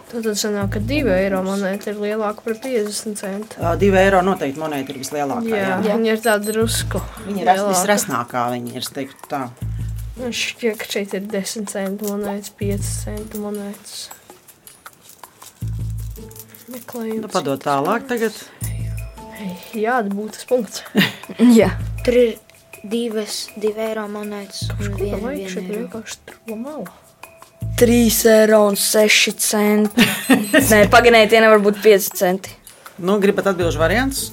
Tad 0.08 0.24
sanāk, 0.40 0.70
ka 0.72 0.80
2 0.80 1.14
eiro 1.14 1.42
monēta 1.44 1.92
ir 1.92 1.98
lielāka 2.00 2.40
par 2.42 2.54
50 2.64 3.18
centu. 3.20 3.58
Uh, 3.60 3.74
Divi 3.78 3.98
eiro 4.00 4.22
noteikti 4.24 4.58
monēta 4.58 4.94
ir 4.94 5.02
vislielākā. 5.02 5.50
Jā, 5.52 5.58
Jā. 5.62 5.74
jā. 5.84 5.98
viņa 6.00 6.14
ir 6.14 6.22
tāda 6.24 6.48
drusku. 6.48 7.02
Viņa 7.26 7.44
ir 7.44 7.66
visresnākā, 7.68 8.46
viņa 8.56 8.72
ir 8.72 8.86
es 8.86 8.88
teiktu 8.96 9.28
tā. 9.30 9.42
Man 10.18 10.32
šķiet, 10.34 10.78
ka 10.80 10.86
šeit 10.90 11.12
ir 11.14 11.26
10 11.30 11.68
centu 11.70 12.08
monētas, 12.10 12.50
5 12.58 12.88
centu 13.04 13.42
monētas. 13.42 13.98
Meklējums. 16.72 17.22
Nu, 17.24 17.30
padod 17.32 17.62
tālāk 17.64 18.08
tagad. 18.10 18.34
Jā, 19.78 20.00
būtu 20.10 20.34
tas 20.34 20.48
punkts. 20.48 20.82
Jā, 21.58 21.70
Tur 22.04 22.16
ir 22.18 22.32
divas 22.88 23.44
2 23.60 23.70
eiro 23.88 24.04
monētas 24.10 24.64
un 24.74 24.90
Ko 24.96 24.98
tā 25.06 25.12
1 25.18 25.22
vajag 25.22 25.52
šeit 25.54 25.62
eiro. 25.68 25.78
vienkārši 25.84 26.18
trula 26.28 26.58
mala? 26.64 26.96
3 27.78 28.18
eiro 28.34 28.60
un 28.72 28.76
6 28.80 29.34
centi. 29.38 30.08
Nē, 30.72 30.80
pagaidām 30.90 31.30
tie 31.30 31.40
nevar 31.44 31.62
būt 31.62 31.78
5 31.84 32.10
centi. 32.18 32.54
Nu, 32.98 33.20
gribat 33.22 33.46
atbildžu 33.52 33.78
variants? 33.78 34.24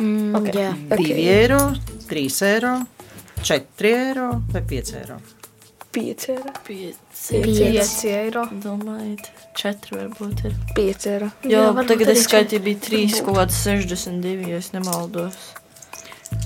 Mm, 0.00 0.32
Ok. 0.38 0.48
Jā, 0.56 0.72
2 0.96 1.18
eiro, 1.28 1.60
3 2.08 2.40
eiro, 2.48 2.72
4 3.42 3.88
eiro 3.88 4.42
vai 4.52 4.62
5 4.62 4.94
eiro. 5.00 5.16
5 5.92 6.28
eiro. 6.28 6.52
5 6.66 8.04
eiro. 8.12 8.42
Domājiet, 8.62 9.30
4 9.56 9.96
varbūt 9.96 10.44
ir. 10.48 10.52
5 10.76 11.06
eiro. 11.12 11.30
Jo, 11.48 11.62
varbūt 11.72 11.88
tagad 11.94 12.12
es 12.14 12.24
skaitīju, 12.26 12.62
bija 12.66 12.82
3, 12.88 13.22
kaut 13.26 13.36
kāds 13.40 13.56
62, 13.64 14.48
ja 14.52 14.56
es 14.60 14.72
nemaldos. 14.74 15.38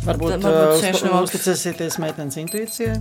Varbūt 0.06 0.36
Tad 0.36 0.44
varbūt 0.46 0.78
uh, 0.78 1.00
nemāks. 1.02 1.32
uzticēsieties 1.32 1.98
meitenes 2.02 2.38
intuīcijai. 2.44 3.00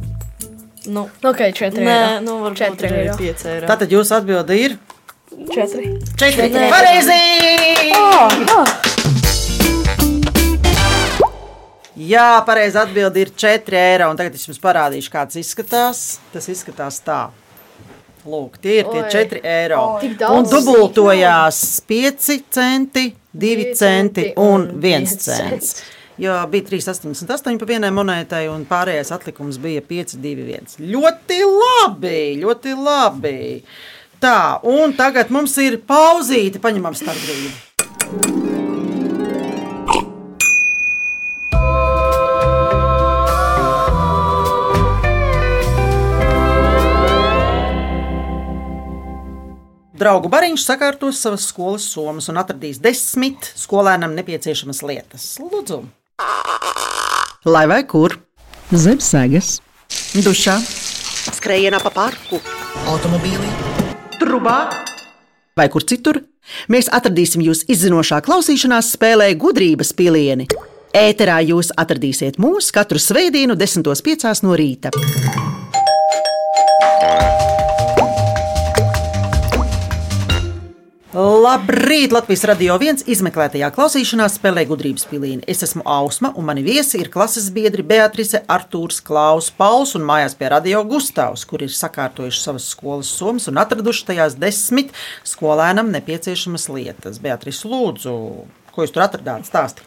Nu, 0.90 1.06
Ok, 1.30 1.44
4 1.54 1.78
nē, 1.78 1.98
eiro. 2.00 2.24
nu 2.26 2.40
varbūt 2.48 2.58
Četri 2.64 2.90
arī 2.90 3.04
eiro. 3.06 3.18
5 3.22 3.46
eiro. 3.54 3.70
Tātad 3.70 3.94
jūsu 3.94 4.18
atbilde 4.18 4.58
ir 4.58 4.78
4. 5.54 6.00
4. 6.18 6.50
Pareizi! 6.74 7.22
Jā, 12.00 12.40
pareizi 12.48 12.80
atbilde 12.80 13.20
ir 13.20 13.32
4 13.36 13.76
eiro. 13.76 14.10
Un 14.12 14.20
tagad 14.20 14.36
es 14.38 14.48
jums 14.48 14.62
parādīšu, 14.64 15.12
kāds 15.12 15.40
izskatās. 15.42 16.20
Tas 16.32 16.48
izskatās 16.52 17.02
tā. 17.04 17.26
Lūk, 18.22 18.60
tie 18.62 18.78
ir 18.80 18.90
tie 18.92 19.02
Oi. 19.02 19.10
4 19.12 19.42
eiro. 19.50 19.80
Tik 20.02 20.22
Un 20.30 20.46
dubultojās 20.46 21.82
5 21.90 22.38
centi, 22.54 23.08
2 23.34 23.42
Divi 23.42 23.72
centi 23.76 24.30
un 24.36 24.46
un 24.46 24.68
1 24.78 24.80
viens 24.84 25.18
cents. 25.26 25.82
Jo 26.22 26.36
bija 26.52 26.68
3,88 26.70 27.58
pa 27.58 27.66
vienai 27.66 27.90
monētai, 27.96 28.44
un 28.54 28.62
pārējais 28.70 29.10
atlikums 29.16 29.58
bija 29.58 29.82
5,21. 29.82 30.78
Ļoti 30.86 31.40
labi, 31.48 32.22
ļoti 32.44 32.76
labi. 32.78 33.42
Tā, 34.22 34.62
un 34.70 34.94
tagad 34.94 35.34
mums 35.34 35.58
ir 35.64 35.80
pauzīte, 35.82 36.62
paņemam 36.62 36.94
starpbrīdi. 36.94 38.51
Draugu 50.02 50.32
bariņš 50.34 50.64
sakārtos 50.66 51.20
savas 51.22 51.44
skolas 51.52 51.84
somas 51.86 52.26
un 52.32 52.40
atradīs 52.42 52.80
desmit 52.82 53.52
skolēnam 53.54 54.16
nepieciešamas 54.18 54.80
lietas. 54.82 55.26
Lūdzu, 55.38 55.78
lai 57.46 57.68
vai 57.70 57.84
kur? 57.86 58.16
Zem 58.74 58.98
sēgas, 59.04 59.60
Dušā, 60.26 60.56
skrējienā 61.38 61.84
pa 61.84 61.92
parku, 61.94 62.40
automobīlī, 62.90 63.52
trubā 64.18 64.58
vai 65.60 65.70
kur 65.70 65.86
citur. 65.86 66.24
Mēs 66.72 66.90
atradīsim 66.90 67.46
jūs 67.46 67.68
izzinošā 67.70 68.24
klausīšanās 68.26 68.96
spēlē 68.96 69.30
gudrības 69.38 69.94
pilieni. 69.94 70.50
Ēterā 70.98 71.38
jūs 71.46 71.70
atradīsiet 71.78 72.42
mūs 72.42 72.74
katru 72.74 72.98
svētdienu, 72.98 73.54
10.5. 73.54 74.34
no 74.48 74.58
rīta. 74.58 74.90
Labrīt! 81.12 82.14
Latvijas 82.16 82.46
radio 82.48 82.78
viens 82.80 83.02
izmeklētajā 83.04 83.68
klausīšanās 83.76 84.38
spēlē 84.38 84.62
gudrības 84.70 85.04
pilīni. 85.10 85.44
Es 85.44 85.60
esmu 85.66 85.84
Ausma, 85.84 86.30
un 86.40 86.46
mani 86.48 86.62
viesi 86.64 87.02
ir 87.02 87.10
klases 87.12 87.50
biedri 87.52 87.84
Beatrice, 87.84 88.40
Artūrs, 88.48 89.02
Klaus, 89.04 89.50
Pauls 89.52 89.92
un 90.00 90.06
mājās 90.08 90.38
pie 90.40 90.48
radio 90.54 90.86
Gustavs, 90.88 91.44
kur 91.44 91.66
ir 91.66 91.74
sakārtojuši 91.76 92.40
savas 92.40 92.70
skolas 92.72 93.10
somas 93.12 93.50
un 93.52 93.60
atraduši 93.60 94.06
tajās 94.08 94.38
desmit 94.40 94.94
skolēnam 95.28 95.92
nepieciešamas 95.92 96.70
lietas. 96.72 97.20
Beatrice, 97.20 97.68
lūdzu, 97.68 98.16
ko 98.72 98.88
jūs 98.88 98.96
tur 98.96 99.04
atradāt? 99.04 99.44
Stāsti! 99.52 99.84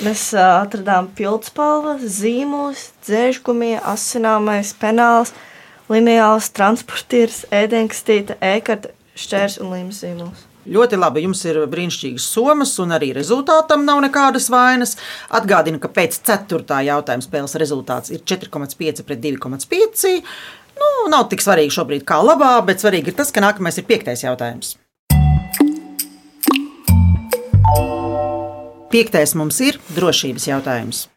Mēs 0.00 0.24
atradām 0.32 1.12
pildspalvas, 1.12 2.08
zīmolus, 2.22 2.86
dzēžgumiju, 3.04 3.84
asināmais, 3.92 4.72
penāls, 4.80 5.36
lineāls, 5.92 6.48
transportieris, 6.56 7.44
ēdienkastīte, 7.52 8.40
ēkarta, 8.40 8.96
šķērs 9.12 9.60
un 9.60 9.76
līmes 9.76 10.00
zīmols. 10.00 10.48
Ļoti 10.64 10.96
labi, 10.96 11.24
jums 11.26 11.42
ir 11.44 11.58
brīnišķīgas 11.68 12.26
somas, 12.34 12.72
un 12.80 12.94
arī 12.96 13.10
rezultātam 13.16 13.84
nav 13.84 14.00
nekādas 14.06 14.48
vainas. 14.52 14.96
Atgādinu, 15.36 15.80
ka 15.82 15.90
pēc 15.92 16.16
4. 16.24 16.80
jautājuma 16.88 17.26
spēles 17.26 17.56
rezultāts 17.60 18.14
ir 18.14 18.24
4,5 18.24 19.04
pret 19.04 19.20
2,5. 19.20 20.14
Nu, 20.80 20.88
nav 21.12 21.28
tik 21.30 21.44
svarīgi 21.44 21.76
šobrīd, 21.76 22.06
kā 22.08 22.18
labā, 22.24 22.56
bet 22.66 22.80
svarīgi 22.80 23.12
ir 23.12 23.18
tas, 23.20 23.30
ka 23.34 23.44
nākamais 23.44 23.78
ir 23.78 23.88
5. 23.90 24.16
jautājums. 24.24 24.76
Piektais 28.94 29.34
mums 29.36 29.60
ir 29.60 29.80
drošības 29.96 30.48
jautājums. 30.48 31.08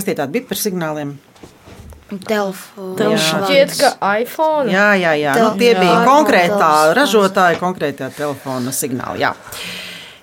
Kas 0.00 0.06
tie 0.08 0.14
tādi 0.16 0.38
bija 0.38 0.48
par 0.48 0.56
signāliem? 0.56 1.10
Telefons. 2.24 3.20
Šķiet, 3.20 3.74
ka 3.76 3.90
iPhone. 4.16 4.72
Jā, 4.72 4.94
jā, 4.96 5.10
jā. 5.20 5.34
Nu, 5.36 5.50
tie 5.60 5.74
Jā. 5.74 5.82
bija 5.82 5.98
konkrētā 6.08 6.70
ražotāja, 6.96 7.58
konkrētā 7.60 8.08
telefona 8.16 8.72
signāli. 8.72 9.20
Jā. 9.20 9.34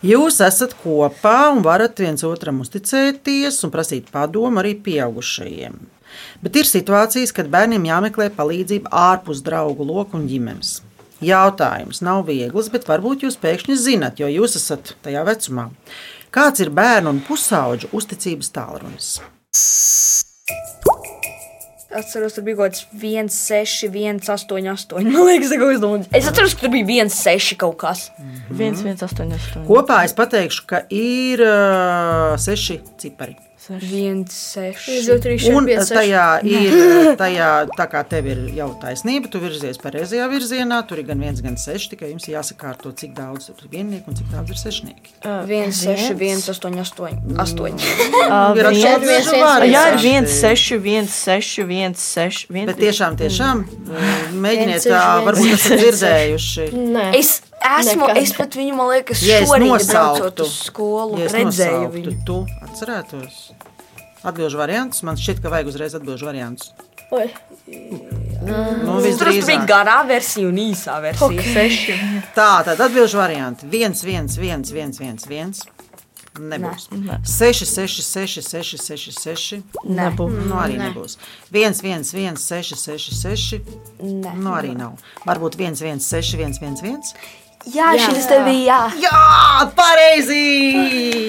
Jūs 0.02 0.40
esat 0.42 0.74
kopā 0.82 1.52
un 1.54 1.62
varat 1.62 2.02
viens 2.02 2.26
otram 2.26 2.64
uzticēties 2.66 3.62
un 3.68 3.76
prasīt 3.76 4.10
padomu 4.10 4.64
arī 4.64 4.74
pieaugušajiem. 4.82 5.78
Bet 6.42 6.58
ir 6.58 6.66
situācijas, 6.66 7.36
kad 7.38 7.54
bērniem 7.54 7.86
jāmeklē 7.86 8.32
palīdzība 8.34 8.90
ārpus 8.90 9.46
draugu 9.46 9.86
loku 9.86 10.18
un 10.18 10.26
ģimenes. 10.26 10.80
Jautājums 11.22 12.02
nav 12.02 12.26
viegls, 12.26 12.74
bet 12.74 12.90
varbūt 12.90 13.30
jūs 13.30 13.38
pēkšņi 13.46 13.78
zinat, 13.78 14.18
jo 14.18 14.26
jūs 14.42 14.58
esat 14.58 14.96
tajā 15.06 15.22
vecumā. 15.30 15.70
Kāds 16.34 16.66
ir 16.66 16.74
bērnu 16.74 17.14
un 17.14 17.26
pusauģu 17.30 17.94
uzticības 17.94 18.56
tālrunis? 18.58 19.18
Atceros, 21.98 22.36
tur 22.36 22.44
bija 22.46 22.58
kaut 22.60 22.76
kāds 22.76 22.84
1, 22.94 23.30
6, 23.32 23.88
1, 23.88 24.20
8, 24.28 24.58
8. 24.74 25.08
Man 25.08 25.30
liekas, 25.30 25.54
ka 25.56 25.70
es 25.72 25.80
domāju, 25.82 26.10
es 26.20 26.28
atceros, 26.30 26.54
ka 26.58 26.66
tur 26.66 26.74
bija 26.76 27.06
1, 27.08 27.14
6 27.16 27.58
kaut 27.64 27.78
kas. 27.82 28.10
1, 28.54 28.84
1, 28.84 29.02
8, 29.08 29.34
8. 29.40 29.66
Kopā 29.70 30.04
es 30.06 30.14
pateikšu, 30.18 30.68
ka 30.70 30.84
ir 30.94 31.42
uh, 31.48 32.36
seši 32.44 32.82
cipari. 33.02 33.38
1, 33.70 34.24
6. 34.32 34.88
2, 35.08 35.20
3, 35.24 35.38
4, 35.44 35.56
Un 35.58 35.68
5, 35.68 35.82
6. 35.84 35.96
tajā 35.98 36.26
ir, 36.58 36.78
tajā, 37.20 37.50
tā 37.78 37.88
kā 37.92 38.04
tev 38.08 38.30
ir 38.32 38.44
jau 38.56 38.70
taisnība, 38.82 39.30
tu 39.32 39.42
virzies 39.44 39.80
pareizajā 39.82 40.28
virzienā, 40.32 40.80
tur 40.88 41.02
ir 41.02 41.08
gan 41.10 41.22
viens, 41.24 41.42
gan 41.44 41.58
seši, 41.60 41.92
tikai 41.96 42.12
jums 42.14 42.28
ir 42.30 42.38
jāsakārto, 42.38 42.94
cik 42.98 43.16
daudz 43.18 43.52
ir 43.52 43.68
viennieku 43.72 44.14
un 44.14 44.20
cik 44.20 44.30
daudz 44.32 44.54
ir 44.56 44.62
sešnieki. 44.62 45.16
1, 45.24 45.76
6, 45.76 46.16
1, 46.16 46.46
8, 46.54 46.80
8. 46.86 47.20
8. 47.44 47.84
Ir 48.58 48.72
viens, 48.72 48.86
atšķirīgi 48.88 49.12
viens, 49.12 49.32
varianti. 49.34 49.74
Jā, 49.74 49.84
ir 49.92 50.08
1, 50.14 50.32
6, 50.38 50.80
1, 50.80 51.12
6, 51.18 51.68
1, 51.68 52.00
6, 52.04 52.48
1. 52.56 52.72
Bet 52.72 52.82
tiešām, 52.82 53.20
tiešām 53.20 53.66
mēģiniet, 53.68 54.78
Viens, 54.78 54.88
tā, 54.88 55.04
seši, 55.04 55.28
varbūt 55.28 55.54
esat 55.58 55.84
dzirdējuši. 55.84 56.68
Nē. 56.96 57.06
Es 57.18 57.38
esmu, 57.80 58.08
Nekad. 58.08 58.18
es 58.24 58.34
pat 58.38 58.58
viņu, 58.60 58.76
man 58.78 58.92
liekas, 58.94 59.22
Ja 59.28 59.40
es 59.44 59.50
šorīt 59.52 59.88
braucot 59.92 60.44
uz 60.46 60.58
skolu, 60.68 61.20
ja 61.22 61.30
redzēju 61.34 61.90
viņu. 61.94 62.16
tu 62.28 62.42
atcerētos. 62.68 63.40
Atbilžu 64.28 64.58
variantus. 64.60 65.04
Man 65.08 65.16
šķiet, 65.20 65.42
ka 65.44 65.52
vajag 65.54 65.70
uzreiz 65.72 65.96
atbilžu 65.96 66.26
variantus. 66.28 66.74
Oi. 67.16 67.30
Nu, 68.48 68.98
Tur 69.20 69.30
bija 69.32 69.62
garā 69.70 70.02
versija 70.08 70.50
un 70.50 70.58
īsā 70.60 70.98
versija. 71.04 71.30
Okay. 71.30 71.98
Tā, 72.36 72.50
tad 72.68 72.82
atbildžu 72.84 73.20
varianti. 73.22 73.68
1, 73.72 73.96
1, 74.04 74.28
1, 74.36 74.68
1, 74.76 75.00
1, 75.00 75.28
1. 75.32 75.54
Nebūs. 76.38 76.90
6, 77.24 77.64
6, 77.66 78.04
6, 78.04 78.42
6, 78.46 78.78
6, 78.84 79.16
6. 79.24 79.64
Nebūs. 79.88 80.36
Nu, 80.46 80.60
arī 80.62 80.78
nebūs. 80.82 81.16
1, 81.56 81.80
1, 81.82 82.06
1, 82.14 82.38
6, 82.38 82.76
6, 82.78 83.16
6. 83.24 83.62
Nu, 84.04 84.52
arī 84.54 84.76
nav. 84.78 85.00
Varbūt 85.26 85.58
1, 85.58 85.80
1, 85.82 86.04
6, 86.04 86.36
1, 86.38 86.60
1, 86.62 86.84
1. 86.92 87.16
Jā, 87.68 87.92
šis 88.00 88.28
te 88.30 88.38
bija, 88.46 88.88
jā. 88.96 89.08
Jā, 89.08 89.72
pareizi! 89.76 91.28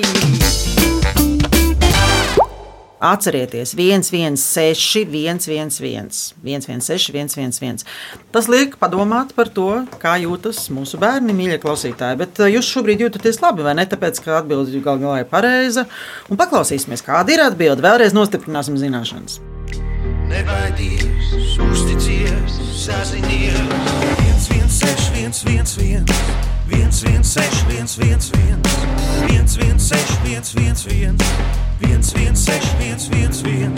Atcerieties, 2.98 3.74
1, 3.78 4.10
1, 4.10 4.36
6, 4.36 5.04
1, 5.06 5.38
1, 5.46 5.70
1, 5.80 6.08
1, 6.42 6.66
1, 6.68 6.80
6, 6.82 7.10
1, 7.14 7.28
1, 7.36 7.58
1. 7.62 7.84
Tas 8.34 8.48
liek 8.50 8.74
padomāt 8.78 9.34
par 9.38 9.50
to, 9.54 9.68
kā 10.02 10.16
jūtas 10.18 10.64
mūsu 10.74 10.98
bērni, 10.98 11.34
mīļie 11.34 11.60
klausītāji. 11.62 12.18
Bet 12.22 12.42
eh, 12.42 12.54
jūs 12.56 12.70
šobrīd 12.70 13.06
jūtaties 13.06 13.38
labi, 13.42 13.66
vai 13.66 13.76
ne? 13.78 13.86
Tāpēc, 13.86 14.18
ka 14.22 14.40
atbilde 14.40 14.82
gal 14.82 14.98
galā 15.02 15.22
ir 15.22 15.30
pareiza. 15.30 15.86
Un 16.26 16.38
paklausīsimies, 16.38 17.06
kāda 17.06 17.34
ir 17.34 17.46
atbilde. 17.46 17.86
Vēlreiz 17.86 18.18
nostiprināsim 18.18 18.78
zināšanas. 18.78 19.38
Nebaidies, 20.28 21.56
uzticies, 21.56 22.52
sazinies. 22.76 23.56
1, 24.28 24.60
1, 24.60 24.68
6, 24.68 25.10
1, 25.16 25.32
1, 25.44 25.76
1, 25.80 26.04
1, 26.70 26.92
1, 27.02 27.24
6, 27.24 27.64
1, 27.68 27.98
1, 27.98 28.32
1, 28.36 28.62
1, 29.28 29.48
1, 29.56 29.78
6, 29.78 30.18
1, 30.24 30.54
1, 30.54 30.86
1, 30.86 31.16
1, 31.80 32.02
1, 32.14 32.36
6, 32.36 32.74
1, 32.80 33.08
1, 33.10 33.42
1. 33.44 33.72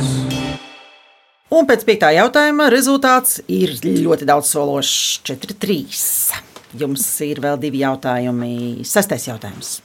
Un 1.50 1.66
pēc 1.66 1.86
piektā 1.86 2.10
jautājuma 2.14 2.68
rezultāts 2.70 3.40
ir 3.46 3.78
ļoti 3.82 4.26
daudz 4.26 4.50
sološs- 4.50 5.20
4, 5.30 5.54
3. 5.54 6.32
Jums 6.78 7.06
ir 7.26 7.40
vēl 7.42 7.58
divi 7.58 7.78
jautājumi. 7.82 8.84
Sestais 8.86 9.26
jautājums. 9.26 9.80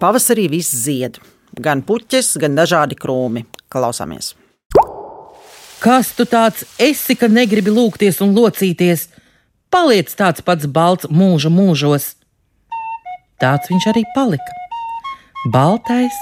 Pavasarī 0.00 0.48
viss 0.50 0.74
zied. 0.74 1.18
Gan 1.58 1.82
puķis, 1.86 2.36
gan 2.40 2.54
dažādi 2.58 2.98
krūmi. 2.98 3.46
Klausāmies. 3.70 4.34
Kas 5.80 6.12
tu 6.12 6.26
tāds 6.28 6.66
esi, 6.78 7.16
ka 7.16 7.30
negribi 7.30 7.72
lūgties 7.72 8.20
un 8.22 8.34
locīties? 8.36 9.08
Paliec 9.72 10.12
tāds 10.14 10.44
pats 10.44 10.68
balts 10.68 11.08
mūža 11.08 11.50
mūžos. 11.50 12.14
Tāds 13.40 13.70
viņš 13.72 13.86
arī 13.94 14.04
palika. 14.14 14.58
Baltais, 15.48 16.16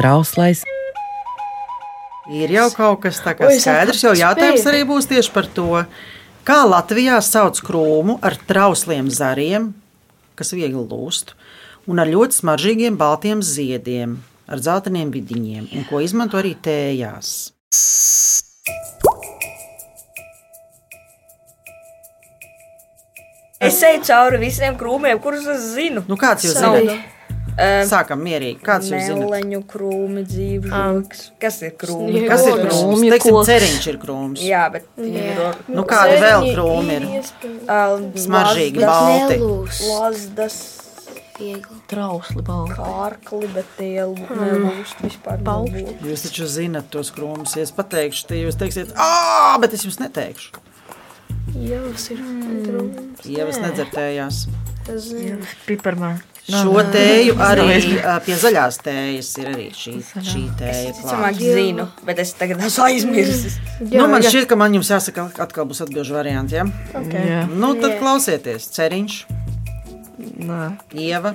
trauslais, 0.00 0.64
Ir 2.26 2.50
jau 2.50 2.66
kaut 2.74 3.04
kas 3.04 3.20
tāds 3.22 3.44
es 3.54 3.62
skaidrs, 3.62 4.00
jo 4.02 4.10
jautājums 4.18 4.64
arī 4.66 4.80
būs 4.82 5.06
tieši 5.06 5.30
par 5.30 5.46
to, 5.46 5.82
kā 6.42 6.56
Latvijā 6.66 7.20
sauc 7.22 7.60
krūmu 7.62 8.16
ar 8.18 8.34
trausliem 8.48 9.06
zariem, 9.14 9.68
kas 10.34 10.50
viegli 10.50 10.82
lūst, 10.82 11.36
un 11.86 12.02
ar 12.02 12.10
ļoti 12.10 12.40
smaržīgiem 12.40 12.98
baltiem 12.98 13.44
ziediem, 13.46 14.18
ar 14.46 14.62
zeltainiem 14.62 15.10
vidiņiem, 15.14 15.68
un 15.76 15.86
ko 15.90 16.00
izmanto 16.04 16.38
arī 16.40 16.54
tējās. 16.62 17.34
Es 23.66 23.80
eju 23.82 24.02
cauri 24.04 24.38
visiem 24.38 24.76
krūmiem, 24.78 25.18
kurus 25.24 25.46
es 25.50 25.70
zinu. 25.74 26.04
Nu, 26.10 26.18
kāds 26.20 26.44
jūs 26.44 26.58
zināt? 26.60 27.12
Sākam 27.88 28.20
mierīgi. 28.20 28.60
Kāds 28.64 28.90
jūs 28.92 29.06
zināt? 29.08 29.22
Meleņu 29.24 29.62
krūmi, 29.70 30.24
dzīvžoks. 30.28 31.22
Kas 31.40 31.62
ir 31.64 31.72
krūmi? 31.80 32.26
Kas 32.28 32.44
ir 32.50 32.60
krūms? 32.60 33.04
Teiksim, 33.14 33.38
ceriņš 33.48 33.86
ir 33.88 34.00
krūms. 34.02 34.42
Jā, 34.44 34.66
bet 34.74 34.90
Jā. 35.00 35.54
Nu, 35.72 35.86
kādi 35.88 36.18
vēl 36.20 36.50
krūmi 36.52 36.98
ir? 36.98 37.08
Smaržīgi, 38.26 38.84
balti. 38.84 39.40
Lazdas. 39.88 40.85
Trausli, 41.90 42.40
balti. 42.40 42.76
Kārkli, 42.78 43.48
bet 43.52 43.72
tie 43.76 44.06
nelūst 44.06 45.02
vispār. 45.04 45.42
Balti. 45.44 45.84
Jūs 46.06 46.24
taču 46.28 46.48
zināt 46.48 46.88
tos 46.92 47.12
krūmus. 47.12 47.58
Ja 47.58 47.66
es 47.66 47.74
pateikšu, 47.76 48.28
tad 48.30 48.40
jūs 48.40 48.56
teiksiet, 48.60 48.94
ah, 48.96 49.58
bet 49.60 49.76
es 49.76 49.84
jums 49.84 50.00
neteikšu. 50.00 50.62
Ievas 51.56 52.08
ir 52.12 52.22
krūms. 52.22 53.28
Ievas 53.28 53.60
nedzertējās. 53.60 54.46
Piparmā. 55.66 56.16
Šo 56.46 56.78
tēju 56.94 57.34
arī 57.48 57.96
ā, 58.06 58.16
pie 58.22 58.36
zaļās 58.38 58.76
tējas 58.86 59.30
ir 59.42 59.48
arī 59.50 59.64
šī, 59.74 59.94
šī 60.14 60.42
tēja. 60.60 60.92
Ticamāk, 60.94 61.34
klāta. 61.34 61.54
zinu, 61.58 61.86
bet 62.06 62.20
es 62.22 62.32
tagad 62.38 62.62
esmu 62.68 62.84
aizmirsis. 62.86 63.56
Nu, 63.82 64.06
man 64.12 64.22
šķiet, 64.22 64.46
ka 64.48 64.58
man 64.60 64.76
jums 64.78 64.92
jāsaka, 64.94 65.26
atkal 65.42 65.66
būs 65.66 65.82
atbildžu 65.82 66.14
varianti. 66.14 66.60
Ja? 66.60 66.68
Ok. 66.94 67.16
Jā. 67.18 67.42
Nu, 67.50 67.72
tad 67.82 67.98
klausieties. 67.98 68.70
Ceriņš, 68.78 69.18
Nē. 70.36 70.78
Ieva, 70.92 71.32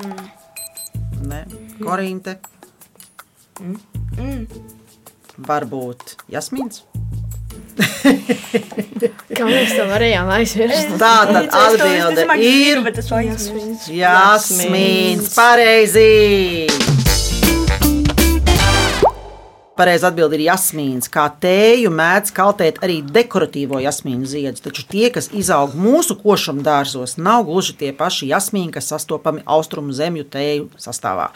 ne, 1.25 1.45
Korinte, 1.81 2.37
Mm. 3.61 4.47
varbūt 5.45 6.15
Jasmīns. 6.33 6.81
Kā 9.31 9.45
mēs 9.45 9.75
to 9.77 9.85
varējām 9.89 10.31
aizmirst? 10.33 10.95
Tā 11.01 11.11
tad 11.29 11.49
atbilde 11.53 12.25
ir 12.41 12.81
Jasmīns. 12.81 13.85
Jasmīns. 13.93 15.29
Pareizi! 15.35 17.00
Pareizi 19.81 20.05
atbildi 20.05 20.37
ir 20.37 20.43
jasmīns. 20.45 21.09
Kā 21.09 21.23
tēju 21.41 21.89
mēdz 21.97 22.29
kaltēt 22.37 22.75
arī 22.85 22.99
dekoratīvo 23.01 23.79
jasmīnu 23.81 24.27
ziedus, 24.29 24.61
taču 24.61 24.83
tie, 24.85 25.07
kas 25.09 25.31
izaug 25.33 25.73
mūsu 25.73 26.19
košuma 26.19 26.61
dārzos, 26.67 27.15
nav 27.17 27.47
gluži 27.47 27.73
tie 27.79 27.89
paši 27.97 28.29
jasmīni, 28.29 28.69
kas 28.75 28.91
sastopami 28.93 29.41
austrumu 29.49 29.95
zemju 29.97 30.27
tēju 30.37 30.67
sastāvā. 30.85 31.31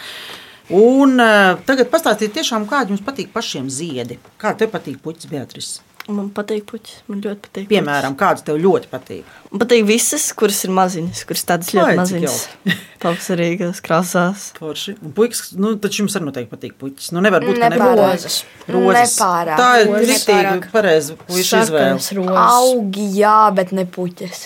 Un 0.78 1.18
uh, 1.18 1.58
tagad 1.66 1.90
pastāstiet 1.90 2.38
tiešām, 2.38 2.70
kādi 2.70 2.94
jums 2.94 3.02
patīk 3.08 3.34
pašiem 3.34 3.66
ziedi. 3.74 4.20
Kā 4.38 4.54
tev 4.54 4.70
patīk 4.78 5.02
puķis, 5.02 5.32
Beatrice? 5.34 5.95
Man 6.06 6.28
patīk 6.36 6.68
puķis. 6.70 7.00
Man 7.10 7.22
ļoti 7.24 7.48
patīk. 7.48 7.68
Piemēram, 7.72 8.14
kāds 8.20 8.44
tev 8.46 8.60
ļoti 8.62 8.90
patīk? 8.92 9.30
Man 9.50 9.62
patīk 9.64 9.86
visas, 9.88 10.28
kuras 10.38 10.60
ir 10.68 10.74
maziņas, 10.78 11.22
kuras 11.26 11.46
tādas 11.50 11.72
Ai, 11.72 11.78
ļoti 11.80 11.96
maziņas. 11.98 12.36
Pavasarīgās 13.04 13.82
krāsās. 13.86 14.44
Forši. 14.60 14.96
Un 15.02 15.16
puikas, 15.18 15.48
nu, 15.58 15.74
taču 15.82 16.04
jums 16.04 16.18
arī 16.20 16.28
noteikti 16.28 16.52
patīk 16.54 16.76
puķis. 16.82 17.10
Nu, 17.16 17.24
nevar 17.26 17.46
būt, 17.46 17.58
ka 17.58 17.72
nebūtu 17.74 17.96
Rozes. 18.04 18.38
Rozes. 18.70 19.16
Nepārāk. 19.16 19.62
Tā 19.62 19.72
ir 19.82 20.12
Nepārāk. 20.12 20.68
pareizi 20.76 21.18
puiši 21.24 21.64
izvēle. 21.64 22.28
Augi, 22.44 23.08
jā, 23.18 23.40
bet 23.58 23.74
ne 23.74 23.88
puķes. 23.90 24.46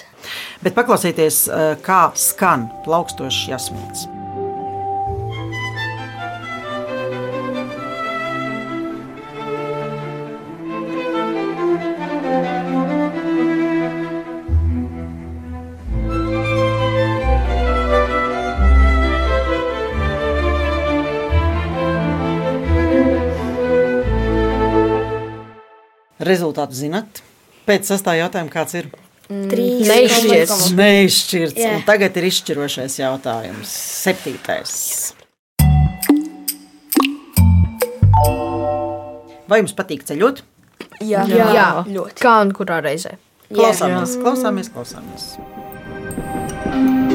Bet 0.64 0.80
paklausieties, 0.80 1.42
eh, 1.52 1.76
kā 1.84 2.06
skan 2.16 2.70
plaukstošs 2.88 3.50
jasmīns. 3.52 4.08
Rezultātu 26.30 26.78
zinat? 26.78 27.22
Pēc 27.70 27.90
sastāvā 27.90 28.24
jautājuma, 28.24 28.52
kāds 28.54 28.78
ir? 28.80 28.90
Trīs. 29.30 29.86
Neizšķirts. 29.86 30.62
Neizšķirts. 30.78 31.66
Un 31.70 31.84
Tagad 31.86 32.16
ir 32.18 32.28
izšķirošais 32.32 32.98
jautājums. 33.02 33.74
Septītais. 34.04 34.74
Vai 39.50 39.62
jums 39.62 39.74
patīk 39.78 40.06
ceļot? 40.06 40.44
Jā, 41.02 41.26
Jā. 41.30 41.50
jā. 41.56 41.68
ļoti. 41.90 42.22
Kā 42.22 42.40
un 42.44 42.54
kurā 42.58 42.82
reizē? 42.86 43.16
Klausāmies, 43.50 44.18
klausāmies, 44.22 44.70
klausāmies. 44.74 45.30
No 46.70 47.09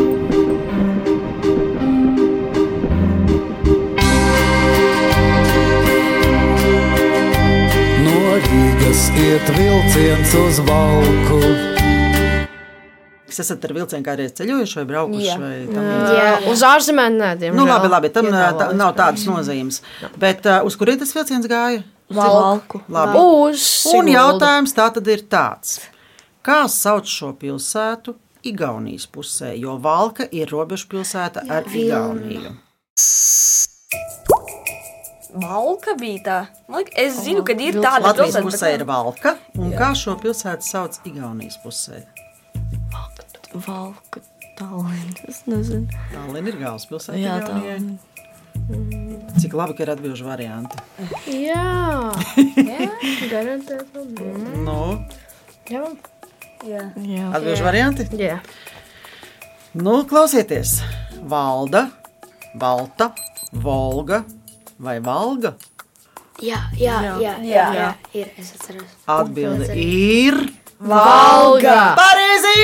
Rīgas 8.35 9.03
iet 9.15 9.51
vilciens 9.55 10.33
uz 10.35 10.57
valku. 10.67 11.37
Jūs 13.29 13.39
esat 13.45 13.67
ar 13.69 13.75
vilcienu 13.77 14.03
kādreiz 14.07 14.33
ceļojuši 14.35 14.79
vai 14.81 14.85
braukuši? 14.89 15.29
Jā. 15.29 15.37
Vai 15.39 15.53
tam 15.69 15.87
Jā. 15.87 15.93
līdzīgi? 16.01 16.49
Uz 16.51 16.65
ārzemēm 16.67 17.19
nē, 17.21 17.29
diemžēl. 17.39 17.59
Nu, 17.61 17.67
labi, 17.69 17.91
labi, 17.93 18.11
tam 18.17 18.27
Ietālā 18.27 18.49
tā, 18.59 18.67
nav 18.75 18.97
tādas 18.99 19.27
nozīmes. 19.31 19.79
Bet 20.19 20.49
uh, 20.51 20.67
uz 20.67 20.75
kurien 20.81 20.99
tas 20.99 21.15
vilciens 21.15 21.47
gāja? 21.51 21.85
Valku. 22.15 22.83
Labi. 22.91 23.23
Uz 23.23 23.69
Un 23.95 24.11
jautājums 24.11 24.75
tā 24.75 24.89
tad 24.99 25.15
ir 25.15 25.23
tāds. 25.31 25.79
Kā 26.43 26.65
sauc 26.67 27.07
šo 27.07 27.31
pilsētu 27.39 28.17
Igaunijas 28.51 29.07
pusē? 29.15 29.55
Jo 29.55 29.79
Valka 29.79 30.27
ir 30.35 30.51
robežu 30.51 30.91
pilsēta 30.91 31.47
ar 31.47 31.71
Igauniju. 31.71 32.57
Valka 35.35 35.95
bija 35.99 36.21
tā. 36.27 36.37
Man 36.71 36.85
liekas, 36.85 36.95
es 37.03 37.17
zinu, 37.25 37.43
ka 37.47 37.53
ir 37.59 37.75
tāda 37.81 38.01
Latvijas 38.05 38.37
pilsēta, 38.37 38.45
pusē 38.47 38.69
bet- 38.71 38.81
ir 38.81 38.85
Valka. 38.87 39.33
Un 39.59 39.73
kā 39.75 39.89
šo 39.99 40.15
pilsētu 40.23 40.63
sauc 40.63 40.99
Igaunijas 41.11 41.59
pusē? 41.65 42.05
Valka, 43.55 44.21
Tallinn. 44.59 45.15
Es 45.29 45.43
nezinu. 45.51 45.87
Tallinn 46.13 46.49
ir 46.51 46.59
galvaspilsēta. 46.61 47.19
Jā, 47.19 47.39
Igaunijai. 47.43 47.99
Cik 49.43 49.53
labi, 49.59 49.75
ka 49.77 49.83
ir 49.85 49.91
atbildžu 49.97 50.25
varianti. 50.29 50.79
Jā, 51.27 52.15
jā. 52.71 52.87
garantēti. 53.33 54.05
Nu, 54.65 54.79
Jā. 55.69 55.83
Jā. 56.65 56.85
Jā. 56.97 57.27
atbildžu 57.35 57.65
varianti? 57.67 58.07
Jā. 58.21 58.39
Nu, 59.75 60.05
klausieties, 60.07 60.79
Valda, 61.29 61.89
Valta, 62.55 63.11
Volga 63.53 64.23
vai 64.85 65.01
Valga? 65.01 65.55
Jā, 66.43 66.59
jā, 66.77 66.99
jā, 67.01 67.15
jā, 67.23 67.33
jā, 67.47 67.65
jā. 67.79 67.89
ir. 68.13 68.31
Es 68.39 68.53
atceros. 68.57 68.91
Atbilde 69.07 69.71
ir 69.79 70.37
Valga! 70.83 71.95
Pareizi! 71.97 72.59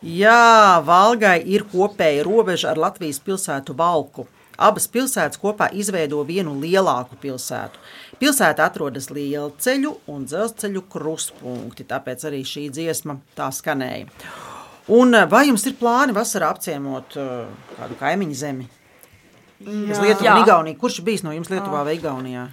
Jā, 0.00 0.80
Valgai 0.82 1.38
ir 1.44 1.66
kopēja 1.70 2.24
robeža 2.26 2.72
ar 2.72 2.80
Latvijas 2.80 3.20
pilsētu 3.22 3.76
Valku. 3.76 4.26
Abas 4.60 4.88
pilsētas 4.92 5.38
kopā 5.40 5.70
izveido 5.76 6.24
vienu 6.28 6.56
lielāku 6.60 7.16
pilsētu. 7.20 7.80
Pilsēta 8.20 8.66
atrodas 8.66 9.08
liela 9.12 9.52
ceļu 9.60 9.94
un 10.12 10.26
dzelzceļu 10.28 10.82
krustpunkti, 10.92 11.86
tāpēc 11.88 12.26
arī 12.28 12.42
šī 12.44 12.66
dziesma 12.72 13.20
tā 13.36 13.48
skanēja. 13.54 14.08
Un 14.90 15.14
eh, 15.14 15.26
vai 15.30 15.46
jums 15.48 15.64
ir 15.70 15.76
plāni 15.78 16.14
vasarā 16.16 16.50
apciemot 16.50 17.18
uh, 17.20 17.44
kādu 17.76 17.98
kaimiņu 18.00 18.38
zemi? 18.38 18.66
Jā. 19.60 19.98
un 20.00 20.40
Igauniju. 20.40 20.78
Kurš 20.80 21.02
bijis 21.04 21.22
no 21.22 21.34
jums 21.36 21.50
Lietuvā 21.52 21.84
vai 21.86 21.98
Igaunijā? 21.98 22.48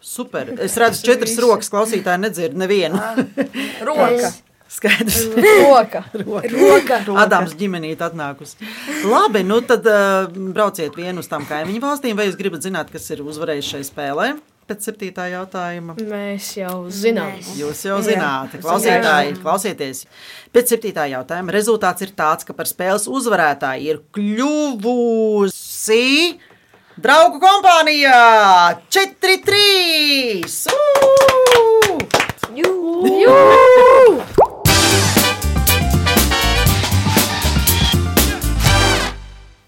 Super. 0.00 0.52
Es 0.66 0.76
redzu, 0.80 1.02
četras 1.08 1.34
rokas 1.42 1.72
klausītāji 1.72 2.22
nedzird 2.22 2.56
nevienu. 2.60 3.00
Roka. 3.88 4.30
Skaidrs. 4.70 5.24
Roka. 5.64 6.04
Roka. 6.14 7.00
Adams 7.18 7.56
ģimenīte 7.58 8.06
atnākusi. 8.06 8.70
Labi, 9.10 9.42
nu 9.42 9.58
tad 9.66 9.88
uh, 9.90 10.30
brauciet 10.54 10.94
vienu 10.94 11.24
uz 11.24 11.30
tām 11.30 11.48
kaimiņu 11.48 11.82
valstīm, 11.82 12.14
vai 12.20 12.28
jūs 12.28 12.38
gribat 12.38 12.62
zināt, 12.62 12.92
kas 12.94 13.10
ir 13.10 13.24
uzvarējis 13.26 13.74
šai 13.74 13.82
spēlē? 13.90 14.30
Pēc 14.70 14.84
septītā 14.86 15.24
jautājuma. 15.32 15.96
Mēs 16.06 16.52
jau 16.54 16.86
zinām. 16.94 17.32
Jūs 17.58 17.80
jau 17.88 17.96
zināt, 18.06 18.52
klausītāji, 18.62 19.32
klausieties. 19.42 20.04
Pēc 20.54 20.70
septītā 20.76 21.08
jautājuma 21.10 21.50
rezultāts 21.56 22.06
ir 22.06 22.12
tāds, 22.14 22.46
ka 22.46 22.54
par 22.54 22.70
spēles 22.70 23.08
uzvarētāju 23.10 23.82
ir 23.90 23.98
kļuvusi 24.14 25.98
draugu 27.02 27.42
kompānija 27.42 28.14
4-3! 28.94 30.70
Jū! 32.60 32.70
Jū! 33.24 34.49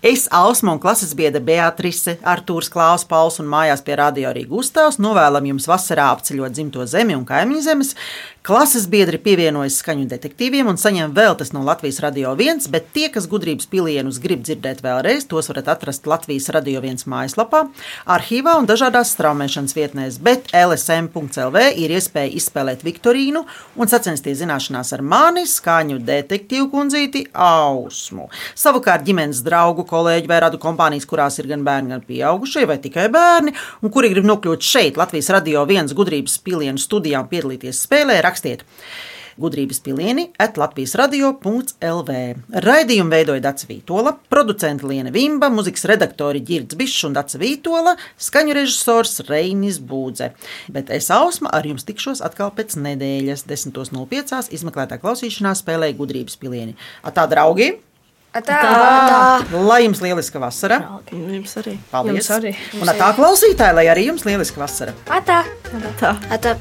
Es, 0.03 0.27
Ausma 0.31 0.73
un 0.73 0.81
klases 0.83 1.12
biedra 1.15 1.38
Beatrice, 1.38 2.17
Artūrs 2.27 2.67
Klaus, 2.75 3.05
Pauls 3.07 3.37
un 3.38 3.47
mājās 3.47 3.85
pie 3.87 3.95
radio 4.01 4.33
arī 4.33 4.43
Gustavs 4.51 4.99
novēlam 4.99 5.47
jums 5.53 5.69
vasarā 5.71 6.09
apceļot 6.17 6.57
dzimto 6.57 6.83
zemi 6.91 7.15
un 7.15 7.23
kaimiņu 7.29 7.62
zemes. 7.62 7.95
Klases 8.43 8.88
biedri 8.91 9.21
pievienojas 9.23 9.77
skaņu 9.79 10.09
detektīviem 10.11 10.67
un 10.67 10.75
saņem 10.75 11.12
vēl 11.15 11.37
tas 11.38 11.53
no 11.55 11.61
Latvijas 11.62 12.01
radio 12.03 12.33
viens, 12.35 12.65
bet 12.67 12.88
tie, 12.91 13.05
kas 13.15 13.29
gudrības 13.31 13.69
pilienus 13.71 14.19
grib 14.19 14.41
dzirdēt 14.43 14.81
vēlreiz, 14.83 15.29
tos 15.31 15.47
varat 15.47 15.71
atrast 15.77 16.09
Latvijas 16.11 16.51
radio 16.51 16.83
viens 16.83 17.07
mājaslapā, 17.07 17.61
arhīvā 18.11 18.57
un 18.59 18.67
dažādās 18.67 19.12
straumēšanas 19.15 19.77
vietnēs, 19.79 20.19
bet 20.19 20.51
LSM.CLV 20.51 21.62
ir 21.85 21.95
iespēja 21.95 22.35
izspēlēt 22.41 22.83
Viktorīnu 22.83 23.45
un 23.79 23.93
sacensties 23.95 24.41
zināšanās 24.43 24.91
ar 24.99 25.07
mani, 25.07 25.47
skaņu 25.47 26.03
detektīvu 26.03 26.67
kundzīti 26.75 27.29
Ausmu. 27.31 28.27
Savukārt 28.59 29.07
ģimenes 29.07 29.45
draugu 29.47 29.87
kolēģi 29.93 30.31
vai 30.31 30.41
radu 30.47 30.61
kompānijas, 30.63 31.07
kurās 31.09 31.39
ir 31.43 31.51
gan 31.53 31.65
bērni, 31.69 31.93
gan 31.95 32.05
pieaugušie, 32.09 32.67
vai 32.71 32.81
tikai 32.83 33.09
bērni, 33.13 33.55
un 33.85 33.93
kuri 33.95 34.13
grib 34.15 34.29
nokļūt 34.29 34.69
šeit, 34.73 35.01
Latvijas 35.01 35.33
radio 35.37 35.67
viens 35.69 35.95
gudrības 35.97 36.39
pilienu 36.45 36.81
studijā 36.81 37.23
un 37.23 37.33
piedalīties 37.33 37.85
spēlē, 37.87 38.23
rakstiet. 38.25 38.65
Gudrības 39.41 39.81
pilieni 39.81 40.27
at 40.41 40.59
Latvijas 40.61 40.95
radio.lv. 40.99 42.17
Raidījumu 42.65 43.13
veidoja 43.13 43.43
Dācis 43.47 43.69
Vītola, 43.71 44.15
producents 44.33 44.85
Liena 44.87 45.13
Vimba, 45.15 45.49
mūzikas 45.53 45.87
redaktori 45.89 46.43
Girds 46.45 46.77
Bišs 46.79 47.07
un 47.09 47.17
Dācis 47.17 47.41
Vītola, 47.41 47.97
skaņu 48.21 48.57
režisors 48.59 49.23
Reinis 49.29 49.81
Būdze. 49.81 50.33
Bet 50.73 50.93
es 50.93 51.11
Ausma 51.15 51.53
ar 51.53 51.69
jums 51.69 51.87
tikšos 51.89 52.21
atkal 52.25 52.53
pēc 52.57 52.77
nedēļas 52.81 53.47
10.05. 53.49 54.53
izmeklētā 54.53 55.01
klausīšanā 55.03 55.57
spēlēja 55.59 55.97
Gudrības 55.99 56.37
pilieni. 56.41 56.77
Atā, 57.07 57.27
draugi! 57.31 57.73
Atā. 58.33 58.59
Atā. 58.64 59.59
Lai 59.68 59.83
jums 59.85 60.01
lieliska 60.01 60.40
vasara! 60.40 60.79
Jums 61.12 61.53
arī. 61.61 61.77
Paldies! 61.92 62.23
Jums 62.23 62.31
arī. 62.38 62.55
Un 62.81 62.92
tā 62.97 63.11
klausītāji, 63.18 63.77
lai 63.77 63.87
arī 63.92 64.09
jums 64.09 64.25
lieliska 64.25 64.64
vasara! 64.64 64.97
Atā. 65.21 65.42
Tā. 66.01 66.16
Atā. 66.33 66.57